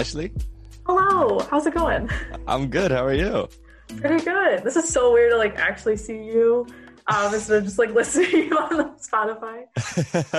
[0.00, 0.32] Ashley.
[0.86, 2.08] Hello, how's it going?
[2.46, 2.90] I'm good.
[2.90, 3.46] How are you?
[3.98, 4.64] Pretty good.
[4.64, 6.66] This is so weird to like actually see you
[7.06, 9.64] um, instead of just like listening to you on Spotify.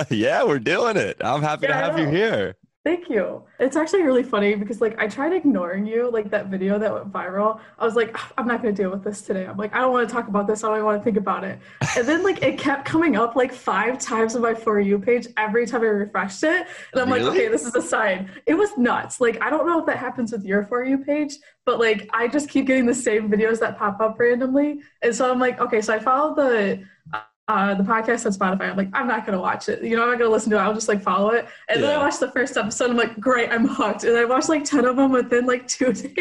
[0.10, 1.16] yeah, we're doing it.
[1.20, 2.56] I'm happy Yeah, to have you here.
[2.84, 3.44] Thank you.
[3.60, 7.12] It's actually really funny because like I tried ignoring you, like that video that went
[7.12, 7.60] viral.
[7.78, 9.46] I was like, "Ah, I'm not gonna deal with this today.
[9.46, 10.64] I'm like, I don't want to talk about this.
[10.64, 11.60] I don't even want to think about it.
[11.96, 15.28] And then like it kept coming up like five times on my for you page
[15.36, 16.66] every time I refreshed it.
[16.92, 18.28] And I'm like, okay, this is a sign.
[18.46, 19.20] It was nuts.
[19.20, 22.26] Like I don't know if that happens with your for you page, but like I
[22.26, 24.80] just keep getting the same videos that pop up randomly.
[25.02, 26.82] And so I'm like, okay, so I followed the
[27.52, 28.70] uh, the podcast on Spotify.
[28.70, 29.82] I'm like, I'm not gonna watch it.
[29.82, 30.60] You know, I'm not gonna listen to it.
[30.60, 31.46] I'll just like follow it.
[31.68, 32.90] And then I watched the first episode.
[32.90, 34.04] I'm like, great, I'm hooked.
[34.04, 36.16] And I watched like ten of them within like two days.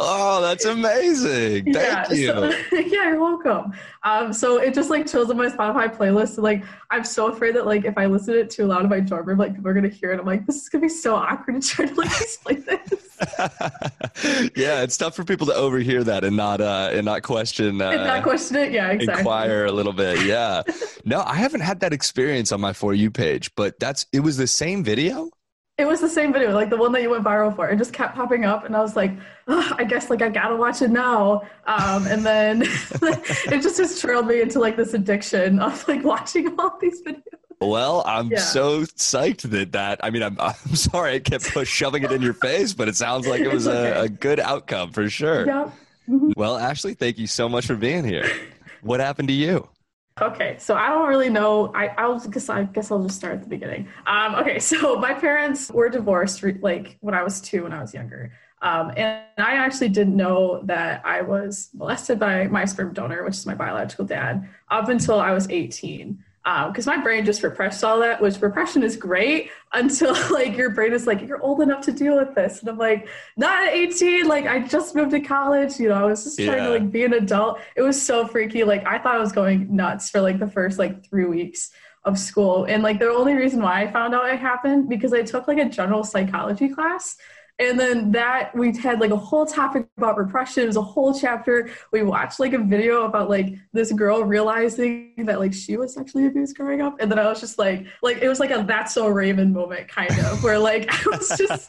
[0.00, 1.72] Oh, that's amazing.
[1.72, 2.26] Thank you.
[2.28, 3.72] so- yeah, you're welcome.
[4.04, 6.34] Um, so it just like chills in my Spotify playlist.
[6.36, 8.90] And, like, I'm so afraid that like if I listen to it too loud in
[8.90, 10.20] my dorm room, like people are gonna hear it.
[10.20, 13.18] I'm like, this is gonna be so awkward to try to like explain this.
[14.56, 17.90] yeah, it's tough for people to overhear that and not uh and not question uh,
[17.90, 18.72] and not question it.
[18.72, 19.20] Yeah, exactly.
[19.20, 20.24] inquire a little bit.
[20.24, 20.62] Yeah.
[21.04, 24.36] no, I haven't had that experience on my for you page, but that's it was
[24.36, 25.30] the same video.
[25.78, 27.68] It was the same video, like the one that you went viral for.
[27.68, 29.12] It just kept popping up, and I was like,
[29.46, 31.42] "Ugh, I guess like I gotta watch it now.
[31.66, 32.62] Um, and then
[33.02, 37.22] it just has trailed me into like this addiction of like watching all these videos.
[37.60, 38.38] Well, I'm Yeah.
[38.38, 40.00] so psyched that that.
[40.02, 42.96] I mean, I'm I'm sorry I kept push, shoving it in your face, but it
[42.96, 45.46] sounds like it was It's a, a good outcome for sure.
[45.46, 45.70] Yeah.
[46.36, 48.28] Well, Ashley, thank you so much for being here.
[48.82, 49.68] What happened to you?
[50.20, 51.72] Okay, so I don't really know.
[51.74, 53.88] I I'll guess I guess I'll just start at the beginning.
[54.06, 57.80] Um, okay, so my parents were divorced re- like when I was two, when I
[57.80, 58.32] was younger.
[58.60, 63.36] Um, and I actually didn't know that I was molested by my sperm donor, which
[63.36, 66.24] is my biological dad, up until I was 18.
[66.48, 70.70] Um, because my brain just repressed all that, which repression is great until like your
[70.70, 72.60] brain is like, you're old enough to deal with this.
[72.60, 74.26] And I'm like, not at 18.
[74.26, 75.78] Like I just moved to college.
[75.78, 76.64] You know, I was just trying Yeah.
[76.64, 77.60] to like be an adult.
[77.76, 78.64] It was so freaky.
[78.64, 81.70] Like I thought I was going nuts for like the first like three weeks
[82.04, 82.64] of school.
[82.64, 85.58] And like the only reason why I found out it happened because I took like
[85.58, 87.18] a general psychology class.
[87.60, 90.62] And then that we had like a whole topic about repression.
[90.62, 91.70] It was a whole chapter.
[91.92, 96.26] We watched like a video about like this girl realizing that like she was sexually
[96.26, 97.00] abused growing up.
[97.00, 99.88] And then I was just like, like it was like a that's so Raven moment
[99.88, 101.68] kind of where like I was just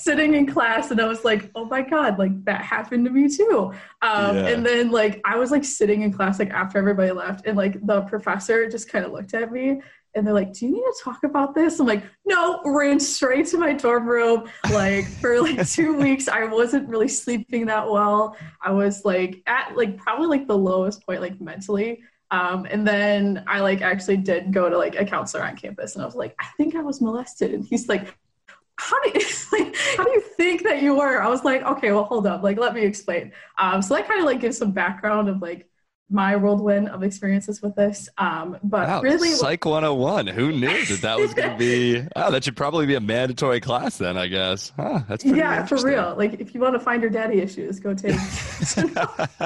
[0.00, 3.28] sitting in class and I was like, oh my God, like that happened to me
[3.28, 3.72] too.
[4.02, 4.46] Um, Yeah.
[4.46, 7.84] And then like I was like sitting in class like after everybody left and like
[7.84, 9.80] the professor just kind of looked at me
[10.14, 13.46] and they're like, "Do you need to talk about this?" I'm like, "No." Ran straight
[13.48, 14.48] to my dorm room.
[14.72, 18.36] Like for like two weeks, I wasn't really sleeping that well.
[18.62, 22.02] I was like at like probably like the lowest point like mentally.
[22.30, 26.02] Um, and then I like actually did go to like a counselor on campus, and
[26.02, 28.16] I was like, "I think I was molested," and he's like.
[28.76, 31.22] How do you like, how do you think that you were?
[31.22, 33.30] I was like, okay, well, hold up, like let me explain.
[33.56, 35.68] Um, so that kind of like gives some background of like
[36.10, 38.08] my whirlwind of experiences with this.
[38.18, 40.26] Um, but Wow, really, Psych 101.
[40.28, 42.04] Who knew that that was going to be?
[42.16, 44.72] Oh, that should probably be a mandatory class then, I guess.
[44.76, 46.14] Huh, that's pretty yeah, for real.
[46.16, 48.16] Like, if you want to find your daddy issues, go take
[48.76, 49.44] the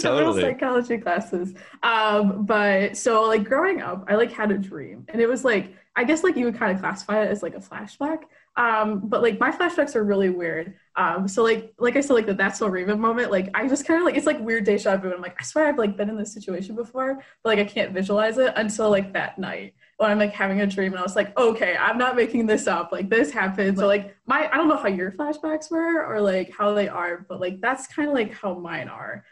[0.00, 0.42] totally.
[0.42, 1.54] psychology classes.
[1.82, 5.74] Um, but so, like, growing up, I like had a dream, and it was like,
[5.96, 8.20] I guess, like you would kind of classify it as like a flashback.
[8.56, 10.74] Um, but like my flashbacks are really weird.
[10.96, 13.86] Um, so like, like I said, like the that's so Raven moment, like I just
[13.86, 15.12] kind of like it's like weird deja vu.
[15.12, 17.92] I'm like, I swear I've like been in this situation before, but like I can't
[17.92, 21.16] visualize it until like that night when I'm like having a dream and I was
[21.16, 22.92] like, okay, I'm not making this up.
[22.92, 23.78] Like this happened.
[23.78, 27.26] So like my I don't know how your flashbacks were or like how they are,
[27.28, 29.24] but like that's kind of like how mine are.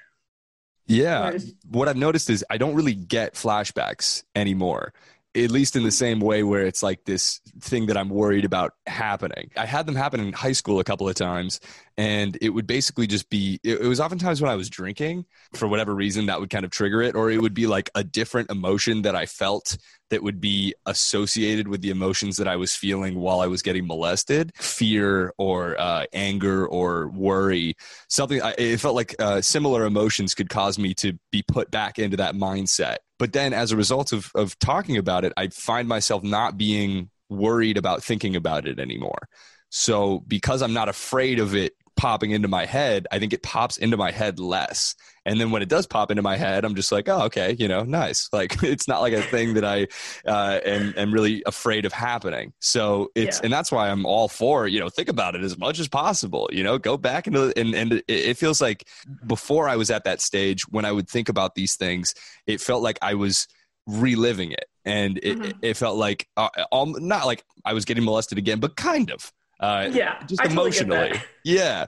[0.86, 1.38] Yeah.
[1.70, 4.92] What I've noticed is I don't really get flashbacks anymore.
[5.36, 8.74] At least in the same way where it's like this thing that I'm worried about
[8.86, 9.50] happening.
[9.56, 11.58] I had them happen in high school a couple of times,
[11.96, 15.94] and it would basically just be it, was oftentimes when I was drinking for whatever
[15.94, 19.02] reason that would kind of trigger it, or it would be like a different emotion
[19.02, 19.76] that I felt
[20.14, 23.84] that would be associated with the emotions that I was feeling while I was getting
[23.84, 27.74] molested fear or uh, anger or worry.
[28.08, 31.98] Something I, it felt like uh, similar emotions could cause me to be put back
[31.98, 32.98] into that mindset.
[33.18, 37.10] But then as a result of, of talking about it, I find myself not being
[37.28, 39.28] worried about thinking about it anymore.
[39.70, 43.78] So because I'm not afraid of it popping into my head, I think it pops
[43.78, 44.94] into my head less.
[45.26, 47.66] And then when it does pop into my head, I'm just like, oh, okay, you
[47.68, 48.28] know, nice.
[48.32, 49.86] Like it's not like a thing that I
[50.26, 52.52] uh, am, am really afraid of happening.
[52.60, 53.44] So it's, Yeah.
[53.44, 56.48] and that's why I'm all for, you know, think about it as much as possible,
[56.52, 58.86] you know, go back into, and, and it, feels like
[59.26, 62.14] before I was at that stage, when I would think about these things,
[62.46, 63.46] it felt like I was
[63.86, 64.66] reliving it.
[64.84, 65.54] And it, Mhm.
[65.62, 69.32] it felt like, uh, um, not like I was getting molested again, but kind of
[69.60, 71.12] Uh, Yeah, just I emotionally.
[71.12, 71.24] that.
[71.44, 71.86] Yeah.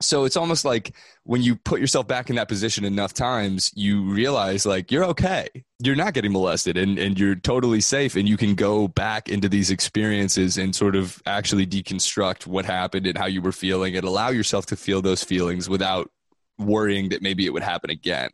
[0.00, 0.94] So it's almost like
[1.24, 5.48] when you put yourself back in that position enough times, you realize like you're okay.
[5.78, 8.16] You're not getting molested and, and you're totally safe.
[8.16, 13.06] And you can go back into these experiences and sort of actually deconstruct what happened
[13.06, 16.10] and how you were feeling and allow yourself to feel those feelings without
[16.58, 18.30] worrying that maybe it would happen again.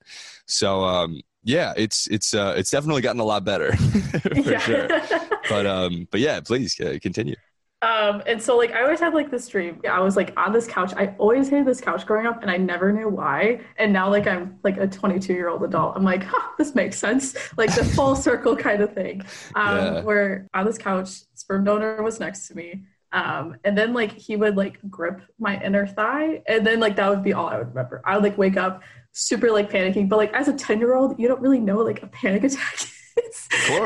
[0.46, 4.88] So, um, yeah, it's it's uh, it's definitely gotten a lot better for sure.
[5.48, 7.36] But um, but yeah, please uh, continue.
[7.82, 9.80] Um, and so like I always had like this dream.
[9.88, 10.92] I was like on this couch.
[10.96, 13.60] I always hated this couch growing up, and I never knew why.
[13.76, 15.94] And now like I'm like a 22 year old adult.
[15.94, 17.36] I'm like, huh, this makes sense.
[17.58, 19.22] Like the full circle kind of thing.
[19.54, 20.00] Um, Yeah.
[20.00, 22.84] where on this couch, sperm donor was next to me.
[23.12, 27.10] Um, and then like he would like grip my inner thigh, and then like that
[27.10, 28.00] would be all I would remember.
[28.06, 28.82] I would like wake up
[29.12, 31.86] super like panicking, but like as a 10 year old, you don't really know what,
[31.86, 32.84] like a panic attack is.
[32.84, 32.95] Of course.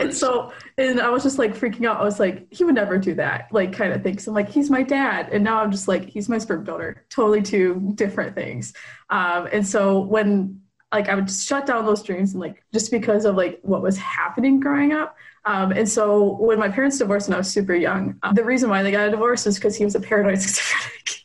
[0.02, 2.00] And so, and I was just like freaking out.
[2.00, 4.18] I was like, he would never do that, like kind of thing.
[4.18, 7.04] So I'm like, he's my dad, and now I'm just like, he's my sperm donor.
[7.10, 8.72] Totally two different things.
[9.08, 10.60] Um, and so when
[10.92, 13.96] like I would shut down those dreams and like just because of like what was
[13.96, 15.16] happening growing up.
[15.44, 18.68] Um, and so when my parents divorced when I was super young, um, the reason
[18.68, 21.19] why they got a divorce is because he was a paranoid schizophrenic.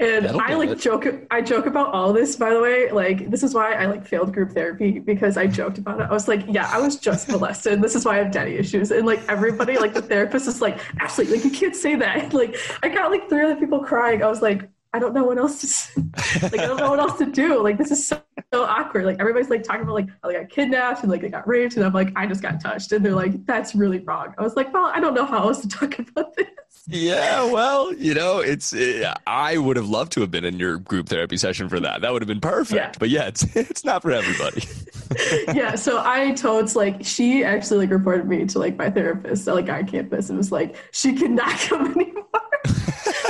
[0.00, 0.80] And That'll I like it.
[0.80, 2.90] joke I joke about all this by the way.
[2.90, 6.08] Like this is why I like failed group therapy because I joked about it.
[6.10, 7.80] I was like, yeah, I was just molested.
[7.80, 8.90] This is why I have daddy issues.
[8.90, 12.32] And like everybody, like the therapist is like, Ashley, like you can't say that.
[12.44, 14.22] Like I got like three other people crying.
[14.22, 16.02] I was like, I don't know what else to say.
[16.42, 17.62] like I don't know what else to do.
[17.62, 18.20] Like this is so,
[18.52, 19.04] so awkward.
[19.04, 21.76] Like everybody's like talking about like how they got kidnapped and like they got raped,
[21.76, 24.34] and I'm like, I just got touched, and they're like, that's really wrong.
[24.38, 26.46] I was like, well, I don't know how else to talk about this.
[26.86, 30.78] Yeah, well, you know, it's uh, I would have loved to have been in your
[30.78, 32.02] group therapy session for that.
[32.02, 32.76] That would have been perfect.
[32.76, 32.92] Yeah.
[32.98, 34.62] But yeah, it's it's not for everybody.
[35.54, 39.68] yeah, so I told like she actually like reported me to like my therapist like
[39.68, 42.24] on campus and was like she cannot come anymore.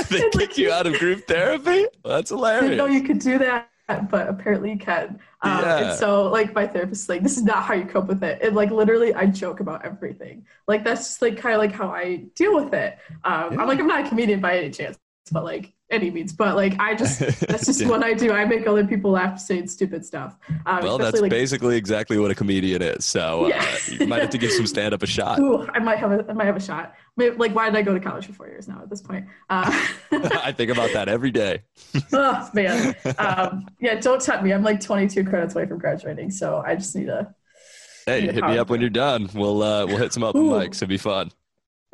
[0.09, 1.85] they And, like, you out of group therapy.
[2.03, 2.71] That's hilarious.
[2.71, 5.19] didn't know you could do that, but apparently you can.
[5.41, 5.77] Um, Yeah.
[5.89, 8.41] And so, like, my therapist is like, this is not how you cope with it.
[8.41, 10.45] And, like, literally, I joke about everything.
[10.67, 12.97] Like, that's just, like, kind of like how I deal with it.
[13.23, 13.61] Um, Yeah.
[13.61, 14.97] I'm like, I'm not a comedian by any chance,
[15.31, 16.33] but, like, any means.
[16.33, 17.89] But, like, I just, that's just Yeah.
[17.89, 18.31] what I do.
[18.31, 20.35] I make other people laugh saying stupid stuff.
[20.65, 23.05] Um, well, that's like, basically exactly what a comedian is.
[23.05, 25.39] So uh, you might have to give some stand up a shot.
[25.39, 26.95] Ooh, I might have a, I might have a shot.
[27.17, 29.25] Like, why did I go to college for four years now at this point?
[29.49, 29.71] Uh,
[30.11, 31.61] I think about that every day.
[32.13, 36.61] oh man um, yeah don't tempt me i'm like 22 credits away from graduating so
[36.65, 37.33] i just need to
[38.05, 39.29] Hey, Yeah, hit me up when you're done.
[39.33, 40.51] We'll uh, we'll hit some open Ooh.
[40.51, 40.75] mics.
[40.75, 41.31] It'll be fun.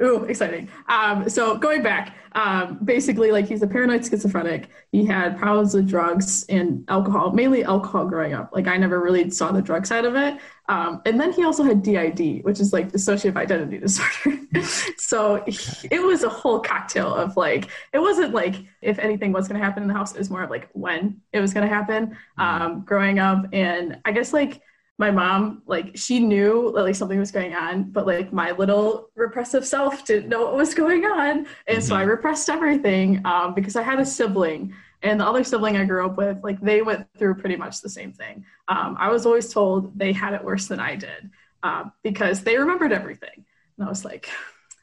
[0.01, 0.67] Ooh exciting.
[0.87, 4.69] Um, so going back um, basically like he's a paranoid schizophrenic.
[4.91, 8.49] He had problems with drugs and alcohol mainly alcohol growing up.
[8.53, 10.37] Like i never really saw the drug side of it.
[10.69, 14.39] Um, and then he also had DID which is like dissociative identity disorder.
[14.97, 19.47] So he- it was a whole cocktail of like it wasn't like if anything was
[19.47, 21.67] going to happen in the house it was more of like when it was going
[21.67, 23.45] to happen um, growing up.
[23.53, 24.61] And i guess like
[25.01, 29.09] my mom like she knew that like something was going on but like my little
[29.15, 31.47] repressive self didn't know what was going on.
[31.67, 35.75] And so i repressed everything um, because i had a sibling and the other sibling
[35.75, 38.45] i grew up with like they went through pretty much the same thing.
[38.67, 41.31] Um, i was always told they had it worse than i did
[41.63, 43.43] um, because they remembered everything.
[43.77, 44.29] And i was like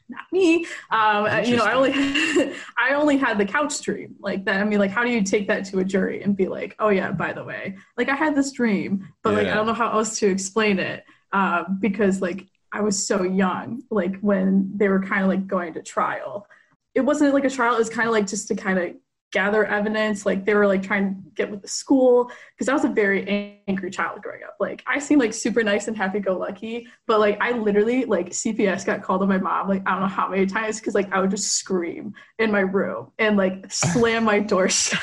[0.09, 0.67] not me.
[0.91, 1.93] Um, you know i only
[2.79, 4.61] i only had the couch dream like that.
[4.61, 6.89] I mean like how do you take that to a jury and be like oh
[6.89, 9.91] yeah by the way like i had this dream but like i don't know how
[9.93, 15.03] else to explain it um, because like i was so young like when they were
[15.03, 16.47] kind of like going to trial.
[16.95, 17.75] It wasn't like a trial.
[17.75, 18.95] It was kind of like just to kind of
[19.31, 22.85] gather evidence like they were like trying to get with the school because i was
[22.85, 24.57] a very angry child growing up.
[24.59, 29.03] Like i seemed like super nice and happy-go-lucky but like i literally like cps got
[29.03, 31.31] called on my mom like i don't know how many times because like i would
[31.31, 35.01] just scream in my room and like slam my door shut.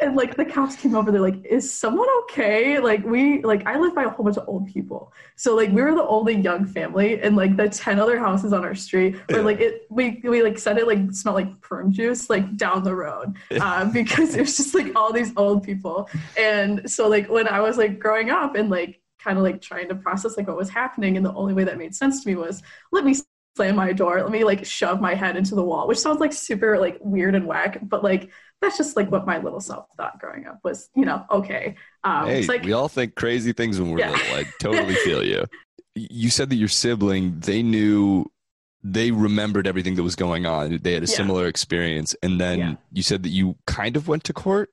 [0.00, 2.78] And like the cops came over they're like is someone okay?
[2.78, 5.12] Like we like i live by a whole bunch of old people.
[5.36, 8.64] So like we were the only young family and like the 10 other houses on
[8.64, 12.30] our street where like it we we like said it like smelled like prune juice
[12.30, 13.17] like down the road
[13.60, 17.60] uh, because it was just like all these old people and so like when i
[17.60, 20.70] was like growing up and like kind of like trying to process like what was
[20.70, 23.14] happening and the only way that made sense to me was let me
[23.56, 26.32] slam my door let me like shove my head into the wall which sounds like
[26.32, 30.18] super like weird and whack but like that's just like what my little self thought
[30.20, 33.80] growing up was you know okay um hey, it's like we all think crazy things
[33.80, 34.10] when we're Yeah.
[34.10, 34.32] little.
[34.32, 35.44] I totally feel you.
[35.94, 38.26] You said that your sibling, they knew,
[38.82, 40.78] they remembered everything that was going on.
[40.82, 41.16] They had a Yeah.
[41.16, 42.14] similar experience.
[42.22, 42.74] And then Yeah.
[42.92, 44.70] you said that you kind of went to court.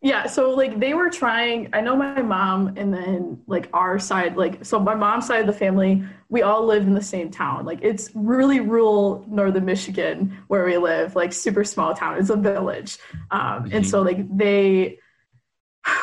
[0.00, 1.70] Yeah, so like they were trying.
[1.72, 5.48] I know my mom, and then like our side, like so my mom's side of
[5.48, 7.66] the family, we all live in the same town.
[7.66, 12.16] Like it's really rural northern Michigan where we live, like super small town.
[12.16, 12.98] It's a village,
[13.32, 13.72] um, mm-hmm.
[13.72, 15.00] and so like they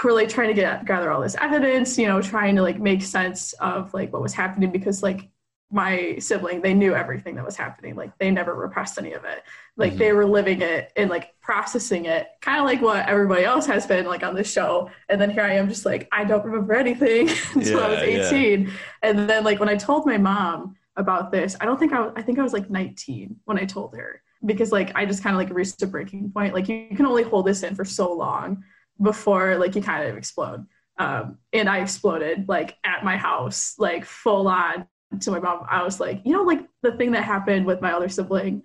[0.04, 3.02] were like trying to get gather all this evidence, you know, trying to like make
[3.02, 5.30] sense of like what was happening because like
[5.76, 7.96] my sibling they knew everything that was happening.
[7.96, 9.44] Like they never repressed any of it.
[9.76, 10.00] Like mm-hmm.
[10.00, 13.86] they were living it and like processing it kind of like what everybody else has
[13.86, 14.90] been like on this show.
[15.10, 18.00] And then here i am just like i don't remember anything until yeah, i was
[18.00, 18.74] 18 yeah.
[19.04, 22.14] and then like when i told my mom about this i don't think i was
[22.16, 24.22] i think i was like 19 when i told her.
[24.46, 26.54] Because like i just kind of like reached a breaking point.
[26.54, 28.64] Like you, you can only hold this in for so long
[29.02, 30.66] before like you kind of explode.
[30.98, 34.88] Um, and I exploded like at my house, like full on
[35.20, 37.94] to my mom, I was like, you know, like the thing that happened with my
[37.94, 38.64] other sibling.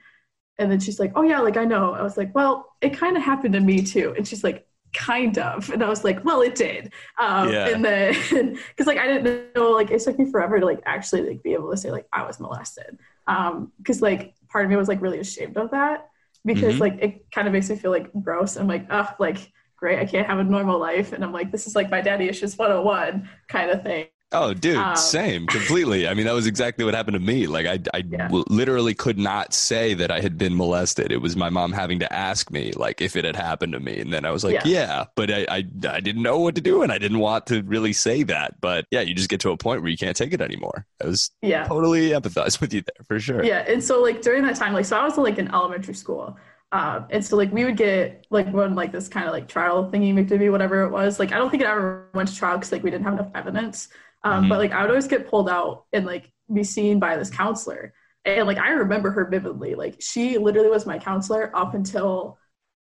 [0.59, 1.95] And then she's like, oh, yeah, like I know.
[1.95, 4.14] I was like, well, it kind of happened to me too.
[4.16, 5.71] And she's like, kind of.
[5.71, 6.92] And I was like, well, it did.
[7.19, 7.69] Um, yeah.
[7.69, 8.14] And then,
[8.69, 11.54] because like I didn't know, like it took me forever to like actually like be
[11.54, 12.99] able to say like I was molested.
[13.26, 16.09] Because um, like part of me was like really ashamed of that
[16.45, 16.83] because mm-hmm.
[16.83, 18.57] like it kind of makes me feel like gross.
[18.57, 21.12] I'm like, oh, like great, I can't have a normal life.
[21.12, 24.07] And I'm like, this is like my daddy issues 101 kind of thing.
[24.32, 26.06] Oh, dude, um, same, completely.
[26.06, 27.49] I mean, that was exactly what happened to me.
[27.49, 28.28] Like, I, I yeah.
[28.28, 31.10] w- literally could not say that I had been molested.
[31.10, 33.99] It was my mom having to ask me, like, if it had happened to me,
[33.99, 36.60] and then I was like, yeah, yeah but I, I, I didn't know what to
[36.60, 38.60] do, and I didn't want to really say that.
[38.60, 40.87] But yeah, you just get to a point where you can't take it anymore.
[41.02, 43.44] I was yeah totally empathize with you there for sure.
[43.44, 46.37] Yeah, and so like during that time, like, so I was like in elementary school.
[46.72, 49.90] Um, and so like we would get like when like this kind of like trial
[49.90, 51.18] thingy McDivvy, whatever it was.
[51.18, 53.30] Like I don't think it ever went to trial because like we didn't have enough
[53.34, 53.88] evidence.
[54.22, 54.48] Um, mm-hmm.
[54.48, 57.94] But like I would always get pulled out and like be seen by this counselor.
[58.24, 59.74] And like I remember her vividly.
[59.74, 62.38] Like she literally was my counselor up until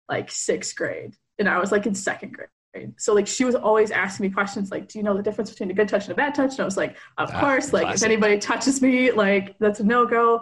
[0.07, 1.15] like sixth grade.
[1.38, 2.93] And I was like in second grade.
[2.98, 5.71] So like she was always asking me questions like, do you know the difference between
[5.71, 6.51] a good touch and a bad touch?
[6.51, 7.74] And I was like, of ah, course.
[7.74, 10.41] Like if anybody touches me, like that's a no go.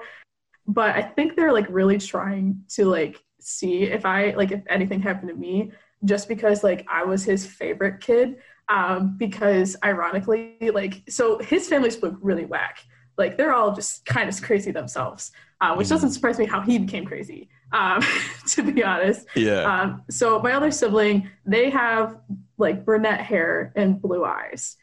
[0.67, 5.01] But I think they're like really trying to like see if I like if anything
[5.01, 5.72] happened to me,
[6.06, 8.38] just because like I was his favorite kid
[8.70, 12.80] um, because ironically, like, so his family spoke really whack.
[13.18, 15.32] Like, they're all just kind of crazy themselves,
[15.62, 16.14] uh, which doesn't mm-hmm.
[16.14, 18.04] surprise me how he became crazy, um,
[18.50, 19.26] to be honest.
[19.36, 19.62] Yeah.
[19.62, 22.18] Um, so, my other sibling, they have
[22.58, 24.78] like brunette hair and blue eyes.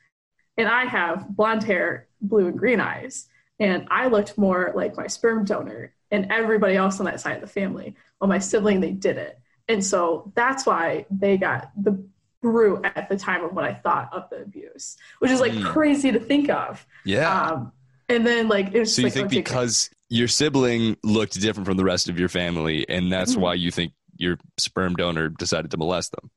[0.56, 3.26] And I have blonde hair, blue and green eyes.
[3.58, 7.40] And I looked more like my sperm donor and everybody else on that side of
[7.40, 7.96] the family.
[8.20, 9.38] Well, my sibling, they did it.
[9.68, 12.04] And so that's why they got the
[12.44, 15.64] grew at the time of what I thought of the abuse, which is like mm.
[15.64, 16.86] crazy to think of.
[17.06, 17.48] Yeah.
[17.48, 17.72] Um,
[18.10, 21.78] and then like it was so you like, think because your sibling looked different from
[21.78, 23.40] the rest of your family, and that's mm-hmm.
[23.40, 26.30] why you think your sperm donor decided to molest them.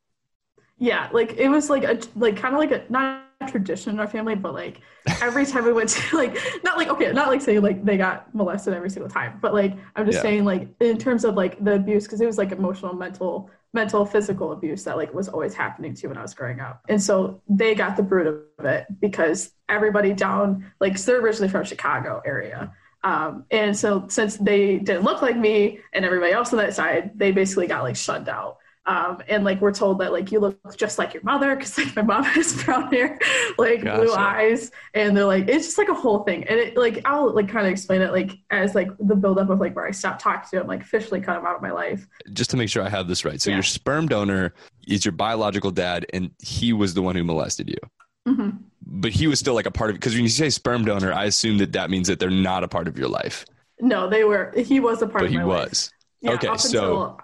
[0.78, 4.00] Yeah, like it was like a like kind of like a not a tradition in
[4.00, 4.80] our family, but like
[5.22, 8.34] every time we went to like not like okay, not like saying like they got
[8.34, 10.22] molested every single time, but like I'm just yeah.
[10.22, 14.06] saying like in terms of like the abuse because it was like emotional, mental mental
[14.06, 16.84] physical abuse that like was always happening to when I was growing up.
[16.90, 21.64] And so they got the brunt of it because everybody down like they're originally from
[21.64, 22.74] Chicago area.
[23.04, 27.12] Um, and so since they didn't look like me and everybody else on that side,
[27.16, 28.58] they basically got like shunned out.
[28.88, 31.94] Um, and like we're told that like you look just like your mother because like
[31.98, 33.20] my mom has brown hair,
[33.58, 34.02] like gotcha.
[34.02, 36.46] blue eyes, and they're like it's just like a whole thing.
[36.46, 39.60] And it like I'll like kind of explain it like as like the buildup of
[39.60, 42.08] like where I stopped talking to him, like officially cut him out of my life.
[42.32, 43.58] Just to make sure I have this right, so yeah.
[43.58, 44.54] your sperm donor
[44.88, 47.78] is your biological dad, and he was the one who molested you.
[48.26, 48.52] Mm-hmm.
[48.86, 51.12] But he was still like a part of it because when you say sperm donor,
[51.12, 53.46] I assume that that means that they're not a part of your life.
[53.82, 54.54] No, they were.
[54.56, 55.48] He was a part but of he was.
[55.48, 55.90] life.
[56.22, 57.18] Yeah, okay, so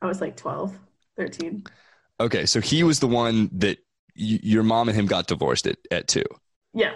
[0.00, 0.78] I was like twelve.
[1.18, 1.64] 13.
[2.20, 3.78] Okay, so he was the one that
[4.16, 6.24] y- your mom and him got divorced at, at two.
[6.72, 6.94] Yeah.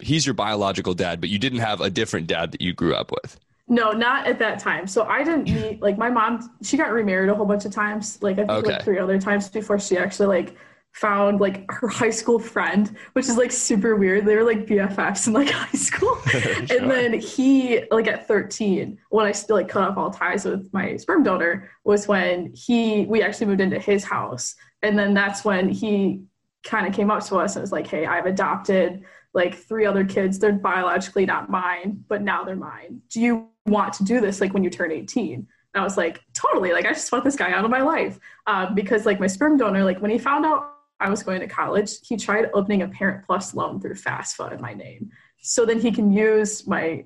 [0.00, 3.10] He's your biological dad, but you didn't have a different dad that you grew up
[3.10, 3.38] with.
[3.68, 4.86] No, not at that time.
[4.86, 6.50] So I didn't meet like my mom.
[6.62, 8.72] She got remarried a whole bunch of times, like I think okay.
[8.72, 10.56] like three other times before she actually like
[10.94, 14.24] found like her high school friend, which is like super weird.
[14.24, 16.16] They were like BFFs in like high school.
[16.70, 20.72] And then he, like at 13, when I still like cut off all ties with
[20.72, 24.54] my sperm donor, was when he, we actually moved into his house.
[24.82, 26.22] And then that's when he
[26.62, 30.04] kind of came up to us and was like, hey, I've adopted like three other
[30.04, 30.38] kids.
[30.38, 33.02] They're biologically not mine, but now they're mine.
[33.10, 35.34] Do you want to do this like when you turn 18?
[35.34, 36.72] And I was like, totally.
[36.72, 38.20] Like, I just want this guy out of my life.
[38.46, 41.46] Um, because, like, my sperm donor, like, when he found out I was going to
[41.46, 45.10] college, he tried opening a Parent Plus loan through FAFSA in my name.
[45.40, 47.04] So then he can use my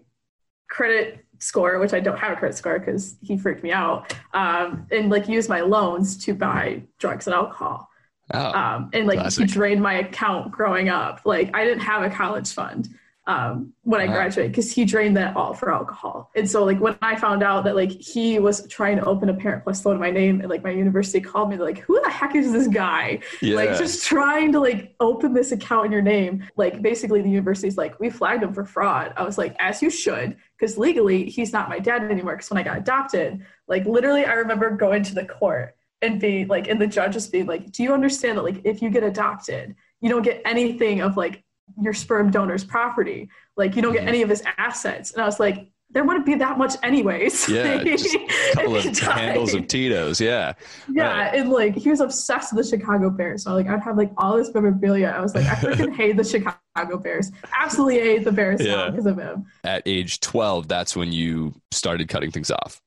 [0.68, 4.87] credit score, which I don't have a credit score because he freaked me out, um,
[4.90, 7.88] and like use my loans to buy drugs and alcohol.
[8.35, 9.47] Oh, um, and like classic.
[9.47, 11.23] he drained my account growing up.
[11.25, 12.88] Like I didn't have a college fund
[13.29, 14.15] um, when I Wow.
[14.15, 16.31] graduated because he drained that all for alcohol.
[16.35, 19.35] And so like when I found out that like he was trying to open a
[19.35, 22.11] Parent Plus loan in my name, and like my university called me like, who the
[22.11, 23.21] heck is this guy?
[23.43, 23.55] yeah.
[23.55, 26.43] Like just trying to like open this account in your name.
[26.57, 29.13] Like basically the university's like, we flagged him for fraud.
[29.15, 32.35] I was like, as you should, because legally he's not my dad anymore.
[32.35, 36.49] Because when I got adopted, like literally I remember going to the court and being
[36.49, 39.03] like, and the judge just being like, do you understand that like if you get
[39.03, 41.45] adopted, you don't get anything of like
[41.81, 43.29] your sperm donor's property.
[43.57, 44.09] Like you don't get Mhm.
[44.09, 45.13] any of his assets.
[45.13, 47.49] And I was like, there wouldn't be that much anyways.
[47.49, 50.21] Yeah, just a couple of handles of Tito's.
[50.21, 50.53] Yeah.
[50.93, 51.35] Yeah, Right.
[51.35, 53.45] and like he was obsessed with the Chicago Bears.
[53.45, 55.09] So like I'd have like all this memorabilia.
[55.09, 57.31] I was like, I freaking hate the Chicago Bears.
[57.59, 58.91] Absolutely hate the Bears Yeah.
[58.91, 59.47] because of him.
[59.65, 62.83] At age 12, that's when you started cutting things off.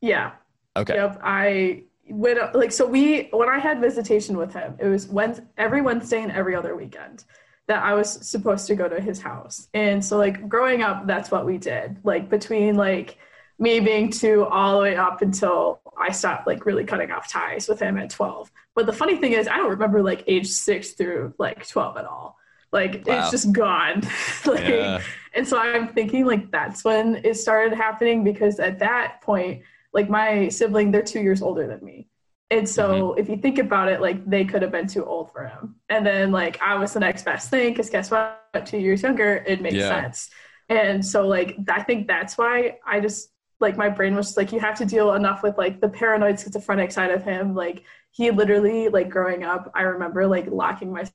[0.00, 0.32] Yeah.
[0.76, 0.94] Okay.
[0.94, 1.20] Yep.
[1.24, 5.80] I when like so we when I had visitation with him, it was Wednesday, every
[5.82, 7.24] Wednesday and every other weekend
[7.68, 9.68] that I was supposed to go to his house.
[9.74, 11.98] And so like growing up, that's what we did.
[12.02, 13.18] Like between like
[13.58, 17.68] me being two all the way up until I stopped like really cutting off ties
[17.68, 18.50] with him at 12.
[18.74, 22.04] But the funny thing is I don't remember like age six through like 12 at
[22.06, 22.36] all.
[22.72, 23.20] Like Wow.
[23.20, 24.02] it's just gone.
[24.46, 25.02] like Yeah.
[25.34, 30.08] and so I'm thinking like that's when it started happening because at that point, like
[30.08, 32.08] my sibling, they're two years older than me.
[32.50, 33.18] And so mm-hmm.
[33.18, 35.76] if you think about it, like they could have been too old for him.
[35.90, 38.42] And then like I was the next best thing because guess what?
[38.64, 39.88] Two years younger, it makes Yeah.
[39.88, 40.30] sense.
[40.68, 44.60] And so like I think that's why I just like my brain was like you
[44.60, 47.54] have to deal enough with like the paranoid schizophrenic side of him.
[47.54, 51.12] Like he literally like growing up, I remember like locking myself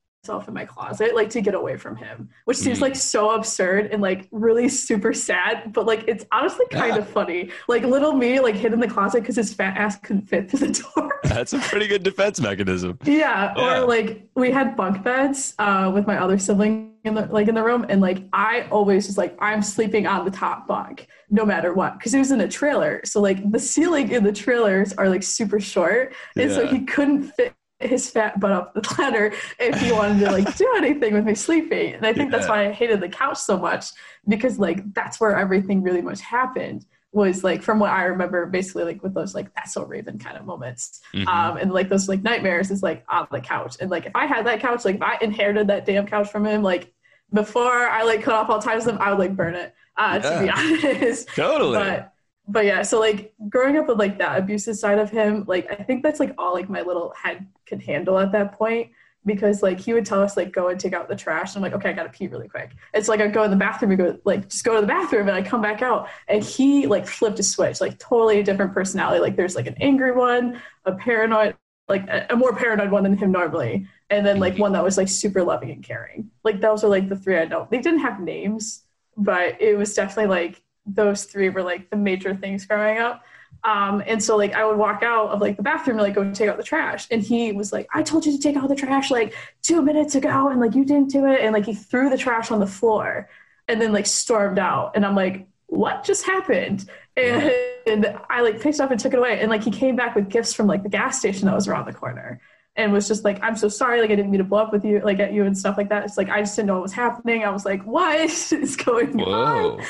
[0.48, 2.84] in my closet like to get away from him, which seems Mm.
[2.84, 7.00] like so absurd and like really super sad, but like it's honestly kind Yeah.
[7.01, 7.50] of funny.
[7.68, 10.68] Like little me like hid in the closet because his fat ass couldn't fit through
[10.68, 11.20] the door.
[11.25, 12.98] That's a pretty good defense mechanism.
[13.03, 13.82] Yeah, Yeah.
[13.82, 17.56] or like we had bunk beds uh, with my other sibling in the like in
[17.56, 21.45] the room, and like I always was like I'm sleeping on the top bunk no
[21.45, 23.02] matter what because it was in a trailer.
[23.04, 27.24] So like the ceiling in the trailers are like super short, and so he couldn't
[27.34, 27.54] fit
[27.86, 31.36] his fat butt up the ladder if he wanted to like do anything with me
[31.36, 31.93] sleeping.
[31.93, 33.88] And I think that's why I hated the couch so much
[34.28, 38.86] because like that's where everything really much happened was like from what I remember basically
[38.86, 41.28] like with those like that's so Raven kind of moments Mhm.
[41.28, 44.26] um, and like those like nightmares is like on the couch and like if i
[44.26, 46.91] had that couch like if i inherited that damn couch from him like
[47.32, 50.17] before i like cut off all ties with him i would like burn it uh,
[50.17, 50.50] to be
[50.96, 51.78] honest totally.
[51.78, 52.12] but
[52.47, 55.75] but yeah so like growing up with like that abusive side of him like i
[55.75, 58.91] think that's like all like my little head could handle at that point
[59.25, 61.56] because like he would tell us like go and take out the trash.
[61.56, 62.71] And i'm like okay i gotta pee really quick.
[62.93, 65.27] It's like i go in the bathroom and go like just go to the bathroom
[65.27, 66.10] and i come back out.
[66.27, 69.21] And he like flipped a switch like totally different personality.
[69.21, 71.56] Like there's like an angry one a paranoid
[71.89, 73.88] like a, a more paranoid one than him normally.
[74.10, 76.29] And then like one that was like super loving and caring.
[76.43, 78.84] Like those are like the three i know they didn't have names
[79.15, 83.24] but it was definitely like those three were like the major things growing up
[83.63, 86.30] um, and so like I would walk out of like the bathroom and like go
[86.34, 87.08] take out the trash.
[87.12, 90.15] And he was like, I told you to take out the trash like two minutes
[90.15, 91.41] ago and like you didn't do it.
[91.41, 93.30] And like he threw the trash on the floor
[93.67, 94.93] and then like stormed out.
[94.96, 96.89] And I'm like, what just happened?
[97.15, 97.54] And,
[97.88, 99.39] and I like picked it up and took it away.
[99.39, 101.86] And like he came back with gifts from like the gas station that was around
[101.86, 102.41] the corner
[102.76, 104.84] and was just like, I'm so sorry, like I didn't mean to blow up with
[104.84, 106.04] you, like at you and stuff like that.
[106.04, 107.46] It's like I just didn't know what was happening.
[107.46, 108.19] I was like, what
[108.52, 109.82] is going on?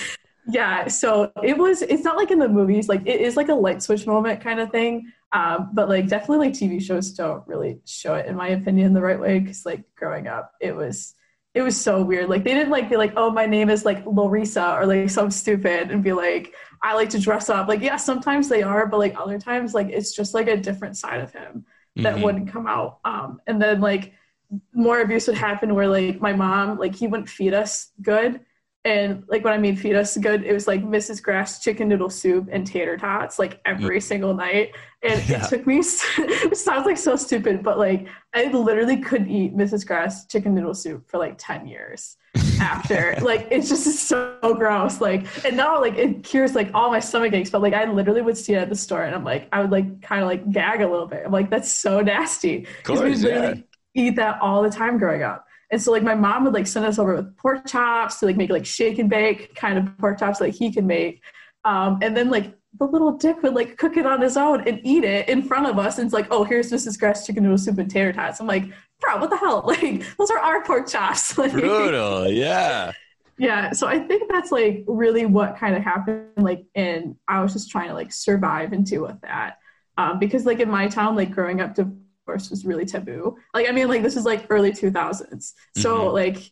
[0.46, 3.54] Yeah so it was it's not like in the movies like it is like a
[3.54, 7.80] light switch moment kind of thing um, but like definitely like tv shows don't really
[7.86, 11.16] show it in my opinion the right way because like growing up it was
[11.56, 12.30] it was so weird.
[12.30, 15.30] Like they didn't like be like oh my name is like lorisa or like some
[15.30, 16.52] stupid and be like
[16.82, 17.68] i like to dress up.
[17.68, 20.98] Like yeah sometimes they are but like other times like it's just like a different
[20.98, 21.66] side of him
[22.00, 22.24] that Mhm.
[22.24, 23.00] wouldn't come out.
[23.06, 24.14] Um, and then like
[24.74, 28.42] more abuse would happen where like my mom like he wouldn't feed us good
[28.86, 31.24] and like when I mean feed us good, it was like Mrs.
[31.24, 34.76] Grass chicken noodle soup and tater tots like every single night.
[35.02, 35.46] And Yeah.
[35.46, 35.80] it took me,
[36.18, 39.88] it sounds like so stupid, but like I literally couldn't eat Mrs.
[39.88, 42.18] Grass chicken noodle soup for like 10 years
[42.60, 43.16] after.
[43.22, 45.00] like it's just so gross.
[45.00, 48.22] Like, and now like it cures like all my stomach aches, but like I literally
[48.22, 50.52] would see it at the store and I'm like, I would like kind of like
[50.52, 51.24] gag a little bit.
[51.26, 52.68] I'm like, that's so nasty.
[52.80, 53.36] Because we yeah.
[53.40, 53.64] literally
[53.96, 55.46] eat that all the time growing up.
[55.74, 58.38] And so like my mom would like send us over with pork chops to like
[58.38, 61.24] make like shake and bake kind of pork chops like he can make.
[61.66, 64.80] Um, and then like the little dick would like cook it on his own and
[64.84, 65.98] eat it in front of us.
[65.98, 67.00] And it's like, oh, here's Mrs.
[67.00, 68.40] Grass chicken noodle soup and tater tots.
[68.40, 68.66] I'm like,
[69.02, 69.64] bro, what the hell?
[69.68, 71.36] Like those are our pork chops.
[71.40, 72.30] Like, Brutal.
[72.30, 72.92] Yeah.
[73.40, 73.72] yeah.
[73.72, 76.28] So I think that's like really what kind of happened.
[76.38, 79.58] Like, and I was just trying to like survive and deal with that.
[79.98, 81.74] Um, because like in my town, like growing up
[82.28, 83.36] was really taboo.
[83.54, 85.54] Like, I mean, like this is like early 2000s.
[85.76, 86.14] So Mhm.
[86.14, 86.52] like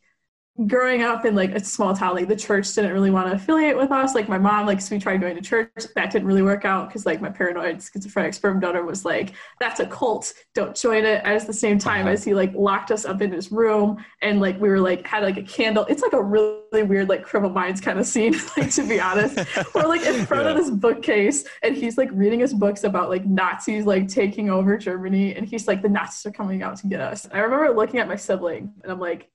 [0.68, 3.78] growing up in like a small town, like the church didn't really want to affiliate
[3.78, 4.14] with us.
[4.14, 5.70] Like my mom, like so we tried going to church.
[5.96, 9.80] That didn't really work out because like my paranoid schizophrenic sperm donor was like, that's
[9.80, 10.34] a cult.
[10.54, 11.24] Don't join it.
[11.24, 12.12] At the same time Uh-huh.
[12.14, 15.24] as he like locked us up in his room and like we were like had
[15.24, 15.86] like a candle.
[15.90, 19.40] It's like a really weird like criminal minds kind of scene, like to be honest.
[19.74, 20.62] We're like in front of Yeah.
[20.62, 25.34] this bookcase and he's like reading his books about like Nazis like taking over Germany
[25.34, 27.28] and he's like the Nazis are coming out to get us.
[27.32, 29.30] I remember looking at my sibling and I'm like,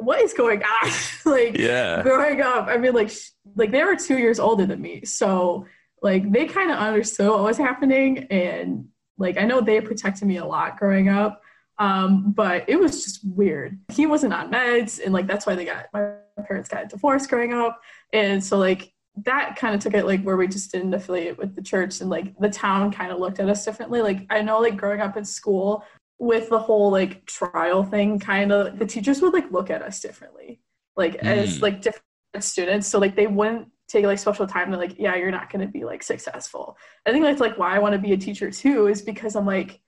[0.00, 0.90] what is going on?
[1.26, 2.02] like Yeah.
[2.02, 5.04] growing up, I mean like sh- like they were two years older than me.
[5.04, 5.66] So
[6.02, 10.38] like they kind of understood what was happening and like I know they protected me
[10.38, 11.42] a lot growing up.
[11.78, 13.78] Um, but it was just weird.
[13.90, 16.12] He wasn't on meds, and like that's why they got my
[16.46, 17.80] parents got divorced growing up,
[18.12, 18.92] and so like
[19.24, 22.10] that kind of took it like where we just didn't affiliate with the church, and
[22.10, 24.02] like the town kind of looked at us differently.
[24.02, 25.82] Like I know like growing up in school
[26.20, 30.00] with the whole like trial thing, kind of the teachers would like look at us
[30.00, 30.60] differently,
[30.96, 31.62] like as Mm.
[31.62, 32.04] like different
[32.40, 32.86] students.
[32.88, 35.72] So like they wouldn't take like special time to like yeah you're not going to
[35.72, 36.76] be like successful.
[37.06, 39.46] I think that's like why I want to be a teacher too, is because I'm
[39.46, 39.80] like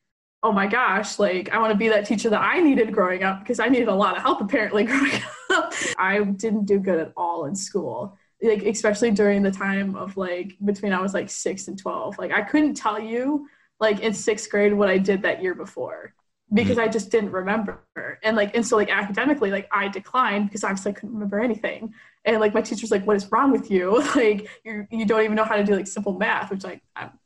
[0.45, 3.40] oh my gosh, like I want to be that teacher that I needed growing up
[3.40, 5.12] because I needed a lot of help apparently growing
[5.51, 5.73] up.
[5.99, 8.18] I didn't do good at all in school.
[8.42, 12.18] Like especially during the time of like between I was like 6 and 12.
[12.18, 16.14] Like I couldn't tell you like in 6th grade what I did that year before
[16.52, 16.88] because mm-hmm.
[16.88, 17.80] I just didn't remember.
[18.22, 21.94] And like and so like academically like I declined because obviously I couldn't remember anything.
[22.24, 24.02] And like my teacher's like what is wrong with you?
[24.14, 27.18] Like you you don't even know how to do like simple math, which like I'm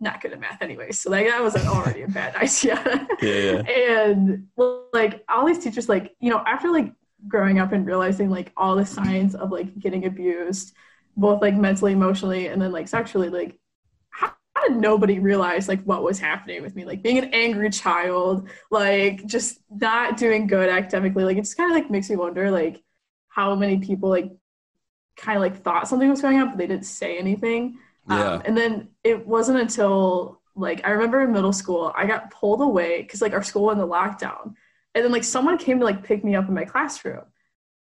[0.00, 0.92] not good at math anyway.
[0.92, 3.06] So like that was like, already a bad idea.
[3.20, 3.62] Yeah, yeah.
[3.66, 4.46] and
[4.92, 6.92] like all these teachers, like you know, after like
[7.28, 10.74] growing up and realizing like all the signs of like getting abused,
[11.16, 13.59] both like mentally, emotionally, and then like sexually, like
[14.60, 16.84] how, did nobody realize like what was happening with me?
[16.84, 21.24] Like being an angry child, like just not doing good academically.
[21.24, 22.82] Like it just kind of like makes me wonder like
[23.28, 24.30] how many people like
[25.16, 27.78] kind of like thought something was going on, but they didn't say anything.
[28.08, 28.34] Yeah.
[28.34, 32.60] Um, and then it wasn't until like I remember in middle school, I got pulled
[32.60, 34.54] away because like our school went in the lockdown,
[34.94, 37.24] and then like someone came to like pick me up in my classroom,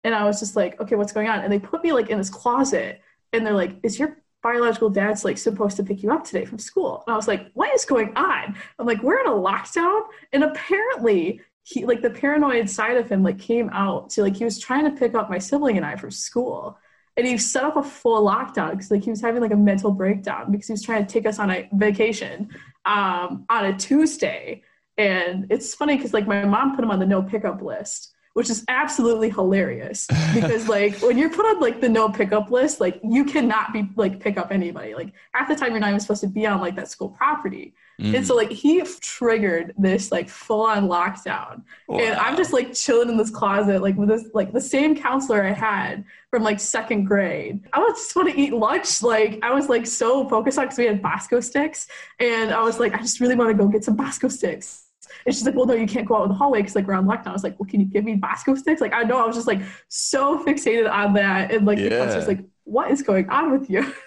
[0.04, 1.40] and I was just like, okay, what's going on?
[1.40, 5.26] And they put me like in this closet, and they're like, is your biological dad's
[5.26, 7.04] like supposed to pick you up today from school?
[7.08, 8.56] And I was like, what is going on?
[8.78, 10.02] I'm like, we're in a lockdown,
[10.32, 14.44] and apparently he like the paranoid side of him like came out to like he
[14.44, 16.78] was trying to pick up my sibling and I from school
[17.16, 19.92] and he set up a full lockdown because like he was having like a mental
[19.92, 22.50] breakdown because he was trying to take us on a vacation
[22.86, 24.64] um, on a Tuesday.
[24.98, 28.50] And it's funny because like my mom put him on the no pickup list, which
[28.50, 33.00] is absolutely hilarious because like when you're put on like the no pickup list, like
[33.04, 34.96] you cannot be like pick up anybody.
[34.96, 37.76] Like half the time you're not even supposed to be on like that school property.
[38.02, 38.16] Mm.
[38.16, 41.62] And so like he triggered this like full on lockdown.
[41.88, 45.44] And I'm just like chilling in this closet, like with this, like the same counselor
[45.44, 47.62] I had from like second grade.
[47.72, 49.04] I was just want to eat lunch.
[49.04, 51.88] Like I was like so focused on because we had Bosco sticks,
[52.20, 54.83] and I was like, I just really want to go get some Bosco sticks.
[55.26, 56.94] And she's like, Well, no, you can't go out in the hallway because like we're
[56.96, 57.28] on lockdown.
[57.28, 58.82] I was like, Well, can you give me Bosco sticks?
[58.82, 62.00] Like I know I was just like so fixated on that, and like the Yeah.
[62.00, 63.94] counselor's like, What is going on with you?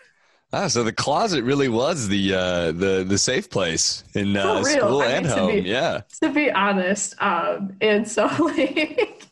[0.52, 5.02] Ah, so the closet really was the uh, the the safe place in uh, school
[5.02, 5.50] I mean, and home.
[5.50, 6.02] be- Yeah.
[6.22, 7.14] to be honest.
[7.20, 9.26] Um, and so like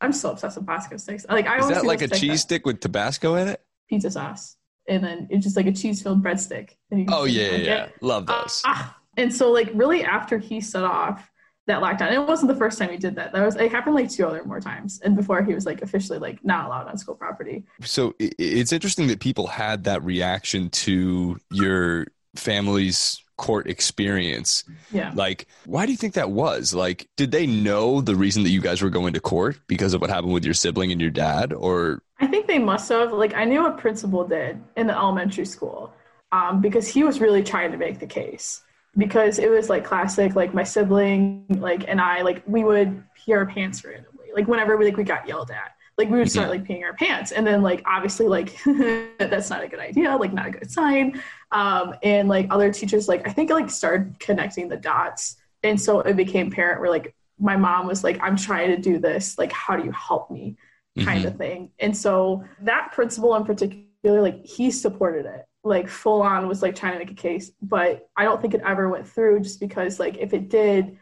[0.00, 1.26] I'm so obsessed with Bosco sticks.
[1.28, 3.60] Like I Is always that like a cheese that- stick with Tabasco in it?
[3.90, 4.56] pizza sauce,
[4.88, 6.70] and then it's just like a cheese filled breadstick.
[6.90, 7.86] And you can Oh yeah, yeah, yeah.
[8.00, 8.62] Love Uh, those.
[8.64, 8.96] ah.
[9.16, 11.30] And so like really after he set off
[11.66, 13.32] that lockdown, and it wasn't the first time he did that.
[13.32, 16.18] That was it happened like two other more times, and before he was like officially
[16.18, 17.64] like not allowed on school property.
[17.82, 24.64] So it's interesting that people had that reaction to your family's court experience.
[24.92, 25.12] Yeah.
[25.14, 26.74] Like, why do you think that was?
[26.74, 30.00] Like, did they know the reason that you guys were going to court because of
[30.00, 31.52] what happened with your sibling and your dad?
[31.52, 33.12] Or I think they must have.
[33.12, 35.92] Like, I knew a principal did in the elementary school
[36.30, 38.62] um, because he was really trying to make the case.
[38.96, 43.32] Because it was like classic, like my sibling, like, and I, like, we would pee
[43.32, 44.26] our pants randomly.
[44.34, 46.94] Like, whenever we like we got yelled at, like we would start like peeing our
[46.94, 48.56] pants, and then like obviously like
[49.18, 51.22] that's not a good idea, like not a good sign.
[51.52, 56.00] Um, and like other teachers, like I think like started connecting the dots, and so
[56.00, 59.52] it became apparent where like my mom was like, I'm trying to do this, like,
[59.52, 60.56] how do you help me?
[61.04, 61.28] kind Mhm.
[61.28, 61.70] of thing.
[61.78, 66.74] And so that principal in particular, like he supported it, like full on was like
[66.74, 67.52] trying to make a case.
[67.60, 70.98] But I don't think it ever went through just because like if it did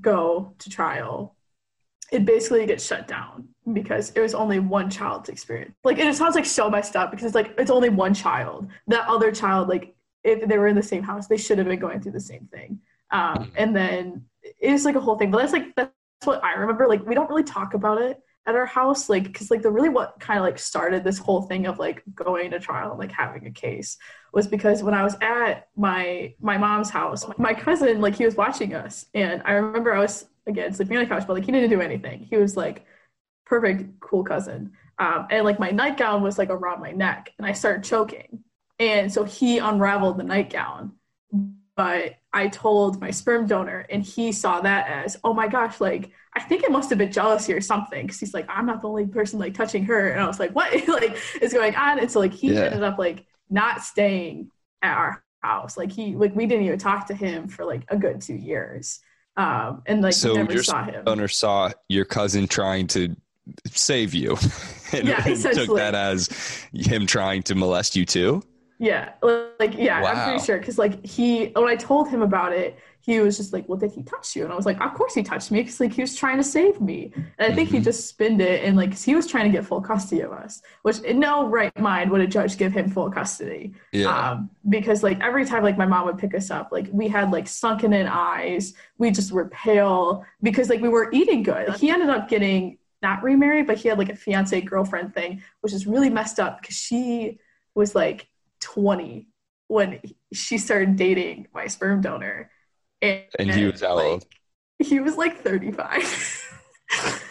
[0.00, 1.36] go to trial,
[2.12, 5.74] it basically gets shut down because it was only one child's experience.
[5.82, 8.68] Like it sounds like so messed up because it's like it's only one child.
[8.86, 11.80] That other child, like if they were in the same house, they should have been
[11.80, 12.78] going through the same thing.
[13.10, 14.24] Um, and then
[14.60, 15.30] it's like a whole thing.
[15.30, 15.92] But that's like that's
[16.24, 16.88] what I remember.
[16.88, 19.88] Like we don't really talk about it at our house like because like the really
[19.88, 23.10] what kind of like started this whole thing of like going to trial and like
[23.10, 23.96] having a case
[24.32, 28.36] was because when i was at my my mom's house my cousin like he was
[28.36, 31.52] watching us and i remember i was again sleeping on the couch but like he
[31.52, 32.26] didn't do anything.
[32.28, 32.84] He was like
[33.46, 34.72] perfect cool cousin.
[34.98, 38.44] Um, and like my nightgown was like around my neck and i started choking.
[38.78, 40.92] And so he unraveled the nightgown
[41.76, 46.10] but I told my sperm donor, and he saw that as, oh my gosh, like
[46.34, 48.88] I think it must have been jealousy or something, because he's like, I'm not the
[48.88, 51.98] only person like touching her, and I was like, what like is going on?
[51.98, 52.62] And so like he yeah.
[52.62, 54.50] ended up like not staying
[54.82, 57.96] at our house, like he like we didn't even talk to him for like a
[57.96, 59.00] good two years,
[59.36, 61.04] um, and like so never your saw him.
[61.04, 63.16] Donor saw your cousin trying to
[63.66, 64.36] save you,
[64.92, 66.28] and, yeah, and took that as
[66.72, 68.42] him trying to molest you too.
[68.78, 70.10] Yeah, like yeah, wow.
[70.10, 73.52] I'm pretty sure because like he when I told him about it, he was just
[73.52, 75.60] like, "Well, did he touch you?" And I was like, "Of course he touched me,"
[75.60, 77.78] because like he was trying to save me, and I think mm-hmm.
[77.78, 80.60] he just spinned it and like he was trying to get full custody of us,
[80.82, 83.74] which in no right mind would a judge give him full custody.
[83.92, 84.30] Yeah.
[84.30, 87.30] Um, because like every time like my mom would pick us up, like we had
[87.30, 91.68] like sunken in eyes, we just were pale because like we were eating good.
[91.68, 95.42] Like, he ended up getting not remarried, but he had like a fiance girlfriend thing,
[95.60, 97.38] which is really messed up because she
[97.74, 98.28] was like
[98.64, 99.28] 20
[99.68, 100.00] when
[100.32, 102.50] she started dating my sperm donor.
[103.02, 104.26] And, and he was how like, old?
[104.78, 106.42] He was like 35.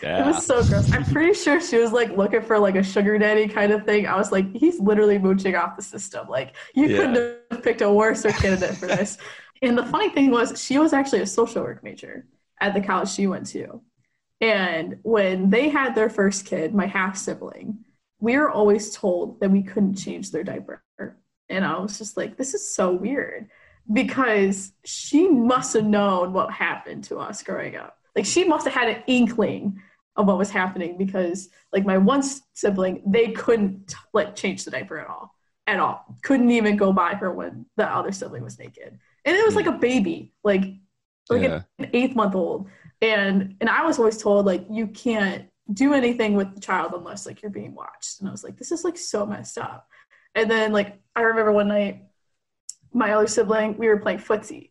[0.02, 0.22] Yeah.
[0.24, 0.91] it was so gross.
[0.93, 4.08] I'm pretty sure she was like looking for like a sugar daddy kind of thing.
[4.08, 6.28] I was like, he's literally mooching off the system.
[6.28, 6.98] Like, you yeah.
[6.98, 9.17] couldn't have picked a worse candidate for this.
[9.62, 12.28] and the funny thing was, she was actually a social work major
[12.62, 13.82] at the college she went to.
[14.41, 17.80] And when they had their first kid, my half sibling,
[18.19, 20.84] we were always told that we couldn't change their diaper.
[21.49, 23.49] And I was just like, this is so weird
[23.91, 27.97] because she must have known what happened to us growing up.
[28.15, 29.82] Like she must have had an inkling
[30.15, 34.99] of what was happening because like my one sibling, they couldn't like change the diaper
[34.99, 35.36] at all.
[35.65, 36.06] At all.
[36.23, 38.99] Couldn't even go by her when the other sibling was naked.
[39.25, 39.79] And it was like a hmm.
[39.79, 40.65] baby, like
[41.29, 41.62] like yeah.
[41.79, 42.67] an eighth month old.
[43.01, 47.25] And and I was always told like you can't do anything with the child unless
[47.25, 48.19] like you're being watched.
[48.19, 49.88] And I was like, this is like so messed up.
[50.36, 52.04] And then like I remember one night,
[52.93, 54.69] my other sibling, we were playing footsie.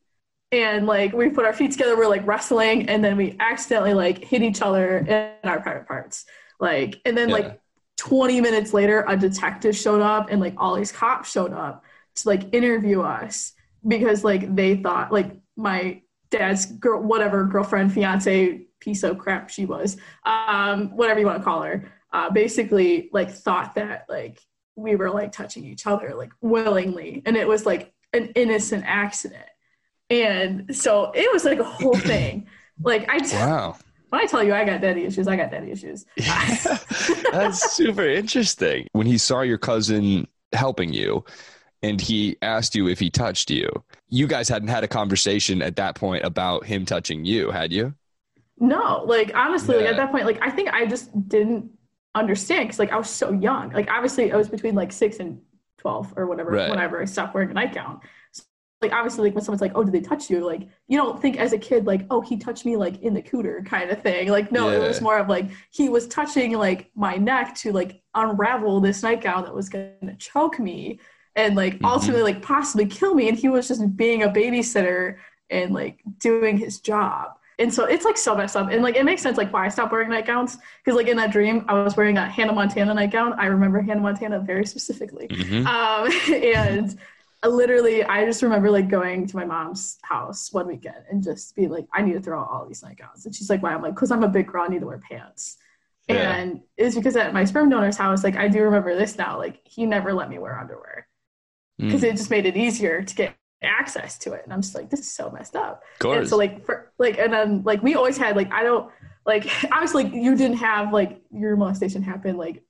[0.50, 3.94] And like we put our feet together, we are like wrestling, and then we accidentally
[3.94, 6.26] like hit each other in our private parts.
[6.60, 7.34] Like, and then yeah.
[7.34, 7.60] like
[7.96, 11.84] 20 minutes later, a detective showed up and like all these cops showed up
[12.16, 13.52] to like interview us
[13.86, 19.64] because like they thought like my dad's girl, whatever girlfriend, fiance, piece of crap she
[19.64, 24.40] was, um, whatever you want to call her, uh, basically like thought that like
[24.82, 29.46] we were like touching each other like willingly, and it was like an innocent accident,
[30.10, 32.46] and so it was like a whole thing.
[32.82, 33.76] like I t- wow.
[34.10, 36.04] When I tell you I got daddy issues, I got daddy issues.
[36.16, 36.56] Yeah,
[37.32, 38.86] That's super interesting.
[38.92, 41.24] When he saw your cousin helping you,
[41.82, 43.68] and he asked you if he touched you.
[44.08, 47.94] You guys hadn't had a conversation at that point about him touching you, had you?
[48.58, 49.82] No, like honestly, yeah.
[49.82, 51.70] like at that point, like I think I just didn't
[52.14, 53.70] understand because like I was so young.
[53.70, 55.40] Like obviously I was between like six and
[55.78, 56.70] twelve or whatever right.
[56.70, 58.00] whenever I stopped wearing a nightgown.
[58.32, 58.44] So,
[58.80, 60.44] like obviously like when someone's like, Oh, did they touch you?
[60.44, 63.22] Like you don't think as a kid like, oh, he touched me like in the
[63.22, 64.28] cooter kind of thing.
[64.28, 64.76] Like no, yeah.
[64.76, 69.02] it was more of like he was touching like my neck to like unravel this
[69.02, 71.00] nightgown that was gonna choke me
[71.36, 71.86] and like mm-hmm.
[71.86, 73.28] ultimately like possibly kill me.
[73.28, 75.16] And he was just being a babysitter
[75.48, 77.38] and like doing his job.
[77.62, 78.70] And so it's like so messed up.
[78.70, 80.58] And like it makes sense like why I stopped wearing nightgowns.
[80.84, 83.34] Because like in that dream, I was wearing a Hannah Montana nightgown.
[83.34, 85.28] I remember Hannah Montana very specifically.
[85.28, 85.66] Mm-hmm.
[85.66, 86.98] Um, and
[87.48, 91.70] literally I just remember like going to my mom's house one weekend and just being
[91.70, 93.26] like, I need to throw out all these nightgowns.
[93.26, 93.72] And she's like, why?
[93.72, 95.56] I'm like, because I'm a big girl, I need to wear pants.
[96.08, 96.34] Yeah.
[96.34, 99.60] And it's because at my sperm donor's house, like I do remember this now, like
[99.62, 101.06] he never let me wear underwear
[101.78, 102.08] because mm.
[102.08, 104.42] it just made it easier to get access to it.
[104.44, 105.82] And I'm just like, this is so messed up.
[105.94, 106.18] Of course.
[106.18, 108.90] And so like for like and then like we always had like I don't
[109.26, 112.62] like obviously like, you didn't have like your molestation happen like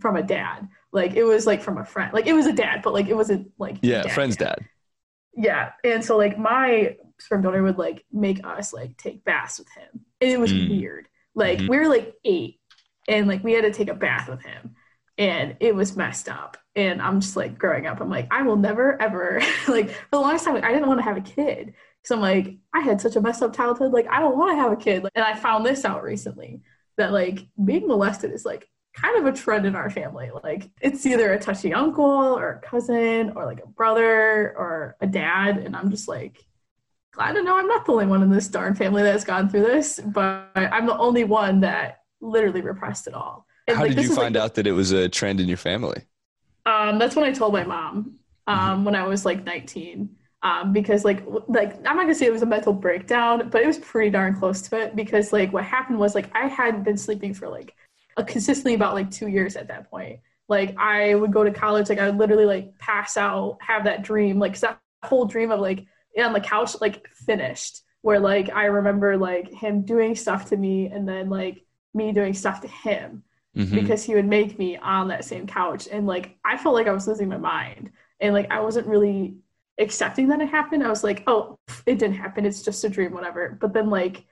[0.00, 0.68] from a dad.
[0.92, 2.12] Like it was like from a friend.
[2.12, 4.56] Like it was a dad, but like it wasn't like Yeah, dad friend's dad.
[4.58, 4.68] dad.
[5.34, 5.72] Yeah.
[5.84, 10.04] And so like my sperm donor would like make us like take baths with him.
[10.20, 10.70] And it was mm.
[10.70, 11.08] weird.
[11.34, 11.70] Like mm-hmm.
[11.70, 12.60] we were like eight
[13.08, 14.75] and like we had to take a bath with him
[15.18, 16.56] and it was messed up.
[16.74, 20.20] And i'm just like growing up i'm like i will never ever like for the
[20.20, 21.74] longest time i didn't want to have a kid.
[22.02, 24.62] Because i'm like i had such a messed up childhood like i don't want to
[24.62, 25.06] have a kid.
[25.14, 26.60] And i found this out recently
[26.96, 30.30] that like being molested is like kind of a trend in our family.
[30.42, 35.06] Like it's either a touchy uncle or a cousin or like a brother or a
[35.06, 35.58] dad.
[35.58, 36.46] And i'm just like
[37.16, 39.62] glad to know I'm not the only one in this darn family that's gone through
[39.62, 43.45] this, but I'm the only one that literally repressed it all.
[43.68, 46.02] How like, did you find like, out that it was a trend in your family?
[46.64, 48.84] Um, that's when I told my mom um, mm-hmm.
[48.84, 50.10] when I was like 19.
[50.42, 53.66] Um, because like like I'm not gonna say it was a mental breakdown, but it
[53.66, 54.94] was pretty darn close to it.
[54.94, 57.74] Because like what happened was like I hadn't been sleeping for like
[58.16, 60.20] a consistently about like two years at that point.
[60.48, 64.02] Like I would go to college, like I would literally like pass out, have that
[64.02, 67.82] dream, like that whole dream of like on the couch, like finished.
[68.02, 72.34] Where like I remember like him doing stuff to me, and then like me doing
[72.34, 73.24] stuff to him
[73.56, 73.74] mm-hmm.
[73.74, 76.92] because he would make me on that same couch, and like I felt like I
[76.92, 77.90] was losing my mind,
[78.20, 79.36] and like I wasn't really
[79.78, 80.82] accepting that it happened.
[80.82, 82.44] I was like, oh, it didn't happen.
[82.44, 83.56] It's just a dream, whatever.
[83.60, 84.24] But then like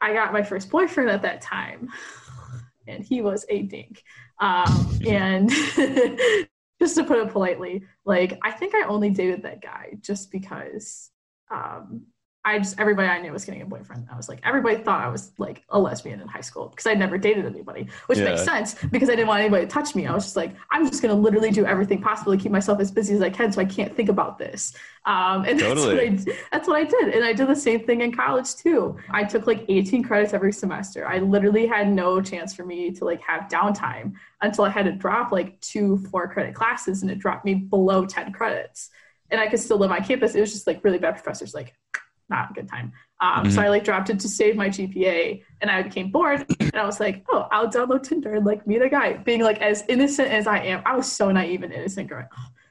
[0.00, 1.90] I got my first boyfriend at that time,
[2.86, 4.02] and he was a dink.
[4.38, 5.50] Um, and
[6.80, 11.10] just to put it politely, like I think I only dated that guy just because
[11.50, 12.06] um,
[12.46, 14.06] I just everybody I knew was getting a boyfriend.
[14.10, 16.94] I was like, everybody thought I was like a lesbian in high school because I
[16.94, 18.26] never dated anybody, which yeah.
[18.26, 20.06] makes sense because I didn't want anybody to touch me.
[20.06, 22.92] I was just like, I'm just gonna literally do everything possible to keep myself as
[22.92, 24.74] busy as I can so I can't think about this.
[25.06, 26.10] Um, and totally.
[26.10, 27.14] that's, what I, that's what I did.
[27.14, 28.96] And I did the same thing in college too.
[29.10, 31.04] I took like 18 credits every semester.
[31.04, 34.92] I literally had no chance for me to like have downtime until I had to
[34.92, 38.90] drop like two four credit classes and it dropped me below 10 credits.
[39.32, 40.36] And I could still live on campus.
[40.36, 41.74] It was just like really bad professors like
[42.28, 42.92] not a good time.
[43.20, 43.50] Um, mm-hmm.
[43.50, 46.84] So I like dropped it to save my GPA, and I became bored, and I
[46.84, 49.14] was like, oh, I'll download Tinder and like meet a guy.
[49.14, 52.28] Being like as innocent as I am, I was so naive and innocent girl.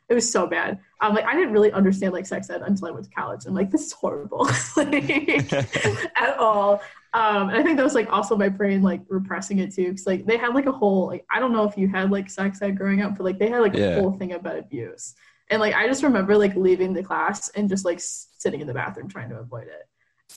[0.07, 0.79] It was so bad.
[1.01, 3.45] Um, like I didn't really understand like sex ed until I went to college.
[3.47, 6.81] I'm like, this is horrible, like, at all.
[7.13, 10.05] Um, and I think that was like also my brain like repressing it too, because
[10.05, 12.61] like they had like a whole like I don't know if you had like sex
[12.61, 13.95] ed growing up, but like they had like yeah.
[13.95, 15.15] a whole thing about abuse.
[15.49, 18.73] And like I just remember like leaving the class and just like sitting in the
[18.73, 19.87] bathroom trying to avoid it.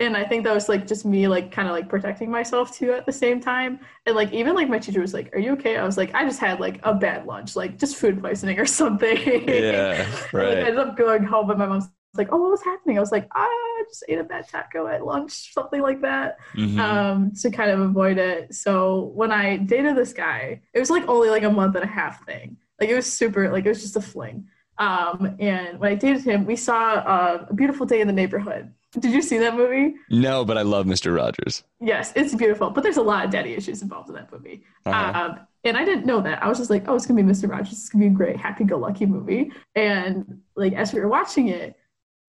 [0.01, 2.93] And I think that was like just me like kind of like protecting myself too
[2.93, 3.81] at the same time.
[4.07, 6.25] And like even like my teacher was like, "Are you okay?" I was like, "I
[6.25, 9.17] just had like a bad lunch, like just food poisoning or something."
[9.49, 10.49] Yeah, right.
[10.49, 13.01] like, I ended up going home, and my mom's like, "Oh, what was happening?" I
[13.01, 16.79] was like, "I just ate a bad taco at lunch, something like that," mm-hmm.
[16.79, 18.55] um, to kind of avoid it.
[18.55, 21.89] So when I dated this guy, it was like only like a month and a
[21.89, 22.59] half thing.
[22.81, 24.47] Like it was super, like it was just a fling.
[24.79, 28.73] Um, and when I dated him, we saw uh, a beautiful day in the neighborhood.
[28.93, 29.97] Did you see that movie?
[30.09, 31.15] No, but I love Mr.
[31.15, 31.63] Rogers.
[31.81, 34.65] Yes, it's beautiful, but there's a lot of daddy issues involved in that movie.
[34.87, 35.21] Uh-huh.
[35.21, 36.43] Um, and I didn't know that.
[36.43, 37.51] I was just like, oh, it's gonna be Mr.
[37.51, 37.73] Rogers.
[37.73, 39.53] It's gonna be a great, happy-go-lucky movie.
[39.75, 41.77] And like as we were watching it,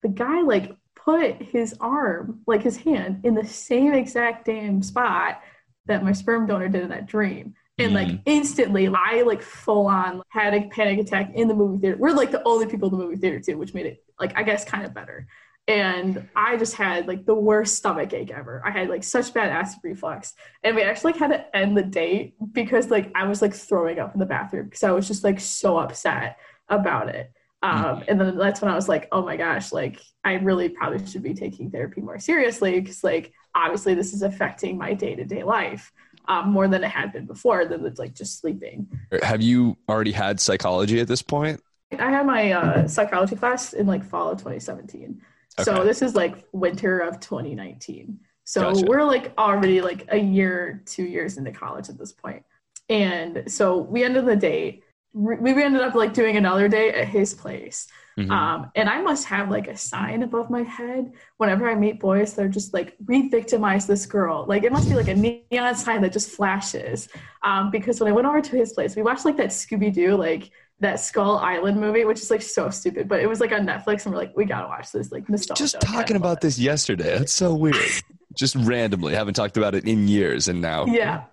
[0.02, 5.40] the guy like put his arm, like his hand, in the same exact damn spot
[5.86, 8.22] that my sperm donor did in that dream and like mm.
[8.26, 11.96] instantly i like full on had a panic attack in the movie theater.
[11.98, 14.42] We're like the only people in the movie theater too which made it like i
[14.42, 15.26] guess kind of better.
[15.68, 18.62] And i just had like the worst stomach ache ever.
[18.64, 20.34] I had like such bad acid reflux.
[20.64, 23.98] And we actually like, had to end the date because like i was like throwing
[23.98, 26.38] up in the bathroom because i was just like so upset
[26.68, 27.32] about it.
[27.62, 28.04] Um, mm.
[28.08, 31.22] and then that's when i was like oh my gosh like i really probably should
[31.22, 35.92] be taking therapy more seriously because like obviously this is affecting my day-to-day life
[36.28, 38.88] um, more than it had been before than it's like just sleeping.
[39.22, 41.60] Have you already had psychology at this point?
[41.98, 45.20] I had my uh, psychology class in like fall of 2017.
[45.58, 45.64] Okay.
[45.64, 48.18] So this is like winter of 2019.
[48.44, 48.86] So gotcha.
[48.86, 52.44] we're like already like a year, two years into college at this point.
[52.88, 54.84] And so we ended the date.
[55.12, 57.86] We ended up like doing another day at his place.
[58.20, 58.30] Mm-hmm.
[58.30, 62.34] Um, and I must have like a sign above my head whenever I meet boys.
[62.34, 64.44] They're just like re-victimize this girl.
[64.46, 67.08] Like it must be like a neon sign that just flashes.
[67.42, 70.16] Um, because when I went over to his place, we watched like that Scooby Doo
[70.16, 73.66] like that Skull Island movie, which is like so stupid, but it was like on
[73.66, 75.12] Netflix, and we're like, we gotta watch this.
[75.12, 75.62] Like nostalgia.
[75.62, 77.18] Just talking about this yesterday.
[77.18, 77.76] That's so weird.
[78.34, 80.86] just randomly, haven't talked about it in years, and now.
[80.86, 81.24] Yeah.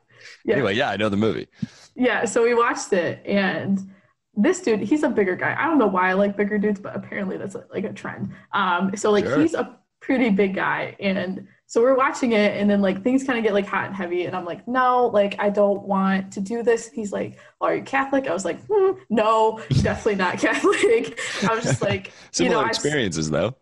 [0.43, 0.55] yeah.
[0.55, 1.47] Anyway, yeah, I know the movie.
[1.95, 3.79] Yeah, so we watched it, and
[4.37, 5.55] this dude, he's a bigger guy.
[5.57, 8.33] I don't know why I like bigger dudes, but apparently that's like a trend.
[8.53, 9.39] Um, so like sure.
[9.39, 13.39] he's a pretty big guy, and so we're watching it, and then like things kind
[13.39, 16.39] of get like hot and heavy, and I'm like, no, like I don't want to
[16.39, 16.87] do this.
[16.89, 18.27] He's like, are you Catholic?
[18.27, 21.19] I was like, hmm, no, definitely not Catholic.
[21.43, 23.55] I was just like, similar you know, experiences though.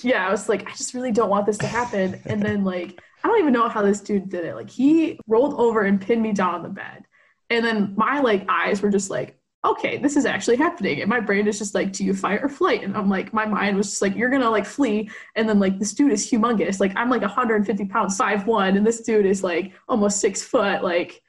[0.00, 3.00] Yeah, I was like, I just really don't want this to happen, and then like.
[3.24, 4.56] I don't even know how this dude did it.
[4.56, 7.04] Like he rolled over and pinned me down on the bed.
[7.50, 11.00] And then my like eyes were just like okay, this is actually happening.
[11.00, 12.82] And my brain is just like, do you fight or flight?
[12.82, 15.08] And I'm like, my mind was just like, you're gonna like flee.
[15.36, 16.80] And then like this dude is humongous.
[16.80, 20.82] Like I'm like 150 pounds, five one, and this dude is like almost six foot.
[20.82, 21.21] Like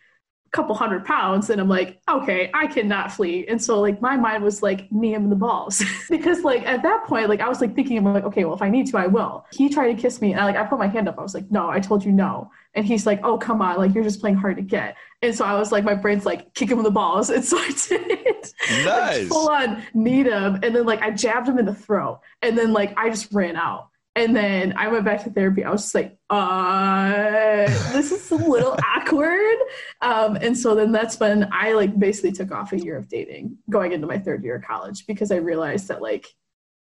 [0.54, 3.46] couple hundred pounds and i'm like okay i cannot flee.
[3.48, 5.84] And so like my mind was like knee him in the balls.
[6.10, 8.62] Because like at that point like i was like thinking i'm like okay well if
[8.62, 9.46] i need to i will.
[9.52, 11.18] He tried to kiss me and I, like i put my hand up.
[11.18, 12.52] I was like no i told you no.
[12.76, 14.96] And he's like oh come on like you're just playing hard to get.
[15.24, 17.30] And so i was like my brain's like kick him in the balls.
[17.36, 18.54] And so i did.
[18.86, 19.20] Nice.
[19.20, 22.56] like, full on kneed him and then like i jabbed him in the throat and
[22.58, 25.64] then like i just ran out and then I went back to therapy.
[25.64, 29.58] I was just like, uh, this is a little awkward.
[30.02, 33.58] Um, and so then that's when I like basically took off a year of dating
[33.70, 36.28] going into my third year of college because I realized that like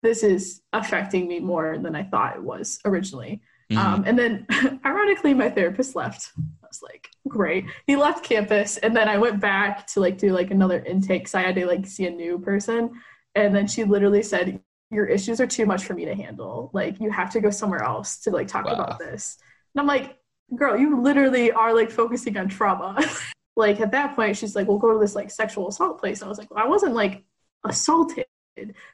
[0.03, 3.41] this is affecting me more than I thought it was originally.
[3.71, 3.77] Mhm.
[3.77, 4.45] Um, and then
[4.85, 6.31] ironically, my therapist left.
[6.37, 7.65] I was like, great.
[7.87, 8.77] He left campus.
[8.77, 11.65] And then I went back to like do like another intake So I had to
[11.65, 12.91] like see a new person.
[13.33, 14.61] And then she literally said,
[14.91, 16.69] Your issues are too much for me to handle.
[16.73, 18.73] Like, you have to go somewhere else to like talk Wow.
[18.73, 19.37] about this.
[19.75, 20.17] And I'm like,
[20.55, 22.97] Girl, you literally are like focusing on trauma.
[23.57, 26.21] like, at that point, she's like, We'll go to this like sexual assault place.
[26.21, 27.23] And I was like, Well, I wasn't like
[27.65, 28.25] assaulted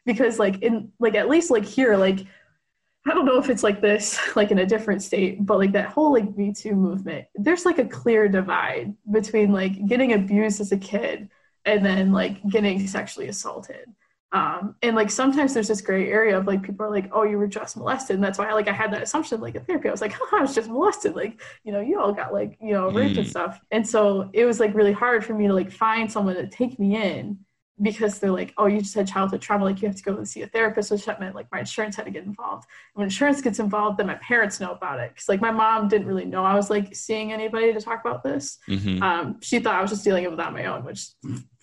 [0.05, 2.19] because like in like at least like here like
[3.05, 5.89] I don't know if it's like this, like in a different state, but like that
[5.89, 10.71] whole like Me Too movement, there's like a clear divide between like getting abused as
[10.71, 11.29] a kid
[11.65, 13.85] and then like getting sexually assaulted.
[14.33, 17.37] Um, and like sometimes there's this gray area of like people are like, oh, you
[17.37, 18.15] were just molested.
[18.15, 19.87] And that's why I like I had that assumption like in therapy.
[19.87, 21.15] I was like, oh, I was just molested.
[21.15, 23.29] Like, you know, you all got like, you know, raped and Mm.
[23.29, 23.61] stuff.
[23.71, 26.79] And so it was like really hard for me to like find someone to take
[26.79, 27.37] me in
[27.81, 30.27] because they're like, oh, you just had childhood trauma, like you have to go and
[30.27, 32.65] see a therapist, which that meant like my insurance had to get involved.
[32.93, 35.15] When insurance gets involved, then my parents know about it.
[35.15, 38.23] Cause like my mom didn't really know I was like seeing anybody to talk about
[38.23, 38.57] this.
[38.67, 39.01] Mhm.
[39.01, 41.07] Um, she thought I was just dealing with it on my own, which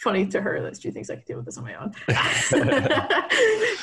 [0.00, 1.92] funny to her that she thinks I can deal with this on my own.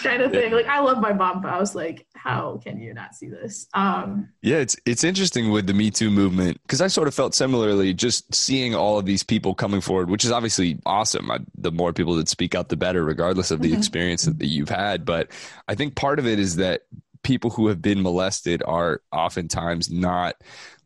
[0.04, 0.52] kind of thing.
[0.52, 3.68] Like I love my mom, but I was like, how can you not see this?
[3.74, 7.36] Um, Yeah, it's it's interesting with the Me Too movement because I sort of felt
[7.36, 11.30] similarly just seeing all of these people coming forward, which is obviously awesome.
[11.32, 13.78] I, the more people that speak out, the better, regardless of the Mhm.
[13.78, 15.06] experience that, that you've had.
[15.06, 15.30] But
[15.68, 16.82] I think part of it is that
[17.24, 20.36] people who have been molested are oftentimes not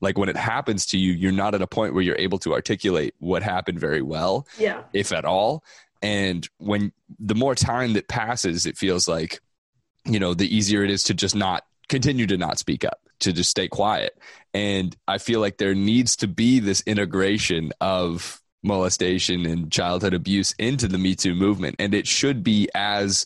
[0.02, 2.54] like when it happens to you, you're not at a point where you're able to
[2.54, 4.84] articulate what happened very well yeah.
[4.94, 5.64] if at all.
[6.02, 9.40] And when the more time that passes, it feels like,
[10.06, 13.32] you know, the easier it is to just not continue to not speak up, to
[13.32, 14.18] just stay quiet.
[14.54, 20.54] And I feel like there needs to be this integration of molestation and childhood abuse
[20.58, 21.76] into the Me Too movement.
[21.78, 23.26] And it should be as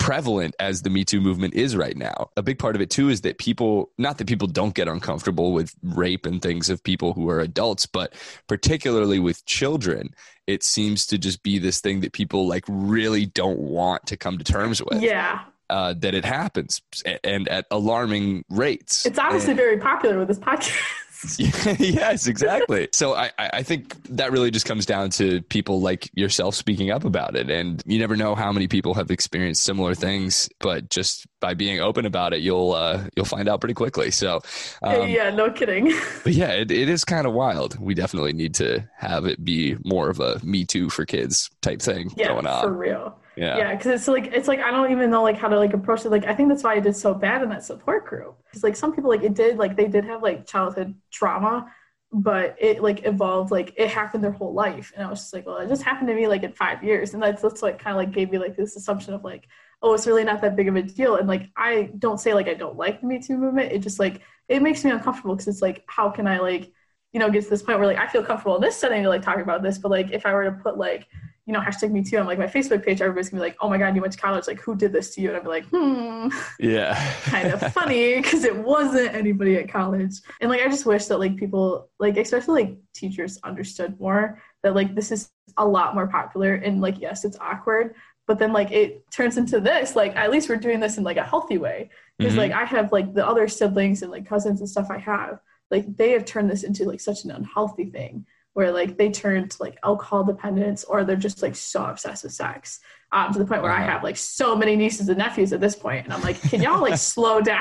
[0.00, 2.30] prevalent as the Me Too movement is right now.
[2.36, 5.52] A big part of it too is that people, not that people don't get uncomfortable
[5.52, 8.14] with rape and things of people who are adults, but
[8.48, 10.14] particularly with children,
[10.46, 14.38] it seems to just be this thing that people like really don't want to come
[14.38, 15.02] to terms with.
[15.02, 15.42] Yeah.
[15.68, 16.80] Uh, that it happens
[17.22, 19.06] and at alarming rates.
[19.06, 20.82] It's obviously very popular with this podcast.
[21.38, 22.88] yes, exactly.
[22.92, 27.04] So I, I think that really just comes down to people like yourself speaking up
[27.04, 27.50] about it.
[27.50, 31.80] And you never know how many people have experienced similar things, but just by being
[31.80, 34.10] open about it, you'll uh, you'll find out pretty quickly.
[34.10, 34.40] So,
[34.82, 35.92] um, yeah, no kidding.
[36.24, 37.78] but yeah, it, it is kind of wild.
[37.78, 41.82] We definitely need to have it be more of a Me Too for kids type
[41.82, 42.62] thing yeah, going on.
[42.62, 43.16] for real.
[43.40, 43.56] Yeah.
[43.56, 46.04] Yeah, because it's like it's like I don't even know like how to like approach
[46.04, 46.10] it.
[46.10, 48.36] Like I think that's why I did so bad in that support group.
[48.44, 51.72] Because like some people like it did like they did have like childhood trauma,
[52.12, 55.46] but it like evolved like it happened their whole life, and I was just like,
[55.46, 57.96] well, it just happened to me like in five years, and that's that's what kind
[57.96, 59.48] of like gave me like this assumption of like,
[59.80, 61.16] oh, it's really not that big of a deal.
[61.16, 63.72] And like I don't say like I don't like the Me Too movement.
[63.72, 64.20] It just like
[64.50, 66.70] it makes me uncomfortable because it's like how can I like
[67.14, 69.08] you know get to this point where like I feel comfortable in this setting to
[69.08, 71.06] like talk about this, but like if I were to put like
[71.50, 73.68] you know, hashtag me too on like my Facebook page, everybody's gonna be like, oh
[73.68, 74.46] my God, you went to college.
[74.46, 75.30] Like, who did this to you?
[75.30, 76.28] And I'd be like, hmm,
[76.60, 76.94] Yeah.
[77.24, 80.12] kind of funny because it wasn't anybody at college.
[80.40, 84.76] And like, I just wish that like people, like, especially like teachers understood more that
[84.76, 86.54] like this is a lot more popular.
[86.54, 87.96] And like, yes, it's awkward,
[88.28, 91.16] but then like it turns into this, like, at least we're doing this in like
[91.16, 91.90] a healthy way.
[92.16, 92.38] Because Mhm.
[92.38, 95.96] like, I have like the other siblings and like cousins and stuff I have, like,
[95.96, 98.24] they have turned this into like such an unhealthy thing
[98.54, 102.32] where like they turn to like alcohol dependence or they're just like so obsessed with
[102.32, 102.80] sex
[103.12, 103.92] um, to the point where I Uh-huh.
[103.92, 106.80] have like so many nieces and nephews at this point, and I'm like, can y'all
[106.80, 107.60] like slow down?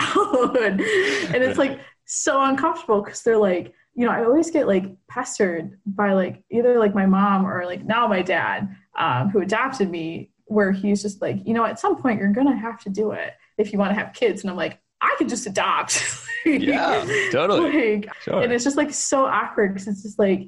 [0.61, 5.77] and it's like so uncomfortable because they're like, you know, I always get like pestered
[5.85, 10.31] by like either like my mom or like now my dad, um, who adopted me,
[10.45, 13.33] where he's just like, you know, at some point you're gonna have to do it
[13.57, 16.03] if you want to have kids, and I'm like, I could just adopt.
[16.45, 17.97] Yeah, totally.
[17.97, 18.41] like, Sure.
[18.41, 20.47] and it's just like so awkward because it's just like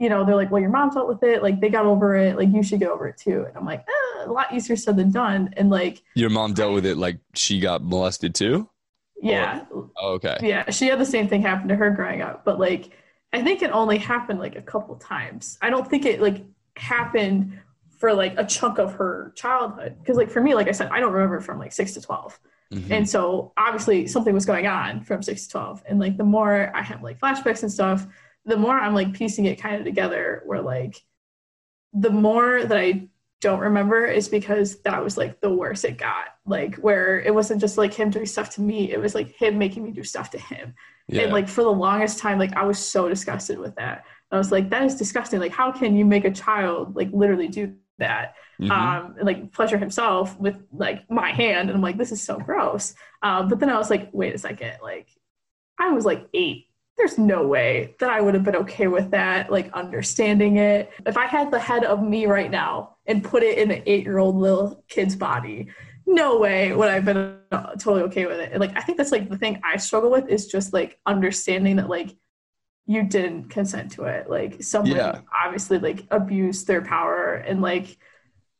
[0.00, 2.36] you know they're like well your mom dealt with it like they got over it
[2.36, 4.96] like you should get over it too and i'm like eh, a lot easier said
[4.96, 8.68] than done and like Your mom dealt with it like she got molested too?
[9.22, 10.38] yeah Oh, okay.
[10.42, 12.90] yeah she had the same thing happen to her growing up but like
[13.32, 15.56] I think it only happened like a couple times.
[15.62, 16.44] I don't think it like
[16.76, 17.60] happened
[17.96, 20.98] for like a chunk of her childhood because like for me like I said I
[20.98, 22.40] don't remember from like 6 to 12.
[22.72, 22.92] Mm-hmm.
[22.92, 26.72] And so obviously something was going on from 6 to 12 and like the more
[26.74, 28.06] I have like flashbacks and stuff,
[28.44, 31.02] the more I'm like piecing it kind of together where like
[31.92, 33.08] the more that I
[33.40, 36.26] don't remember is because that was like the worst it got.
[36.44, 39.58] Like where it wasn't just like him doing stuff to me, it was like him
[39.58, 40.74] making me do stuff to him.
[41.08, 41.22] Yeah.
[41.22, 44.04] And like for the longest time, like I was so disgusted with that.
[44.30, 45.40] I was like, that is disgusting.
[45.40, 48.34] Like, how can you make a child like literally do that?
[48.60, 48.70] Mm-hmm.
[48.70, 51.68] Um, and, like pleasure himself with like my hand.
[51.68, 52.94] And I'm like, this is so gross.
[53.22, 55.08] Um, but then I was like, wait a second, like
[55.78, 56.66] I was like eight
[57.00, 60.90] there's no way that I would have been okay with that, like understanding it.
[61.06, 64.04] If I had the head of me right now and put it in an eight
[64.04, 65.68] year old little kid's body,
[66.06, 68.52] no way would I have been uh, totally okay with it.
[68.52, 71.76] And like, I think that's like the thing I struggle with is just like understanding
[71.76, 72.14] that like
[72.86, 74.28] you didn't consent to it.
[74.28, 75.20] Like, someone yeah.
[75.44, 77.96] obviously like abused their power and like,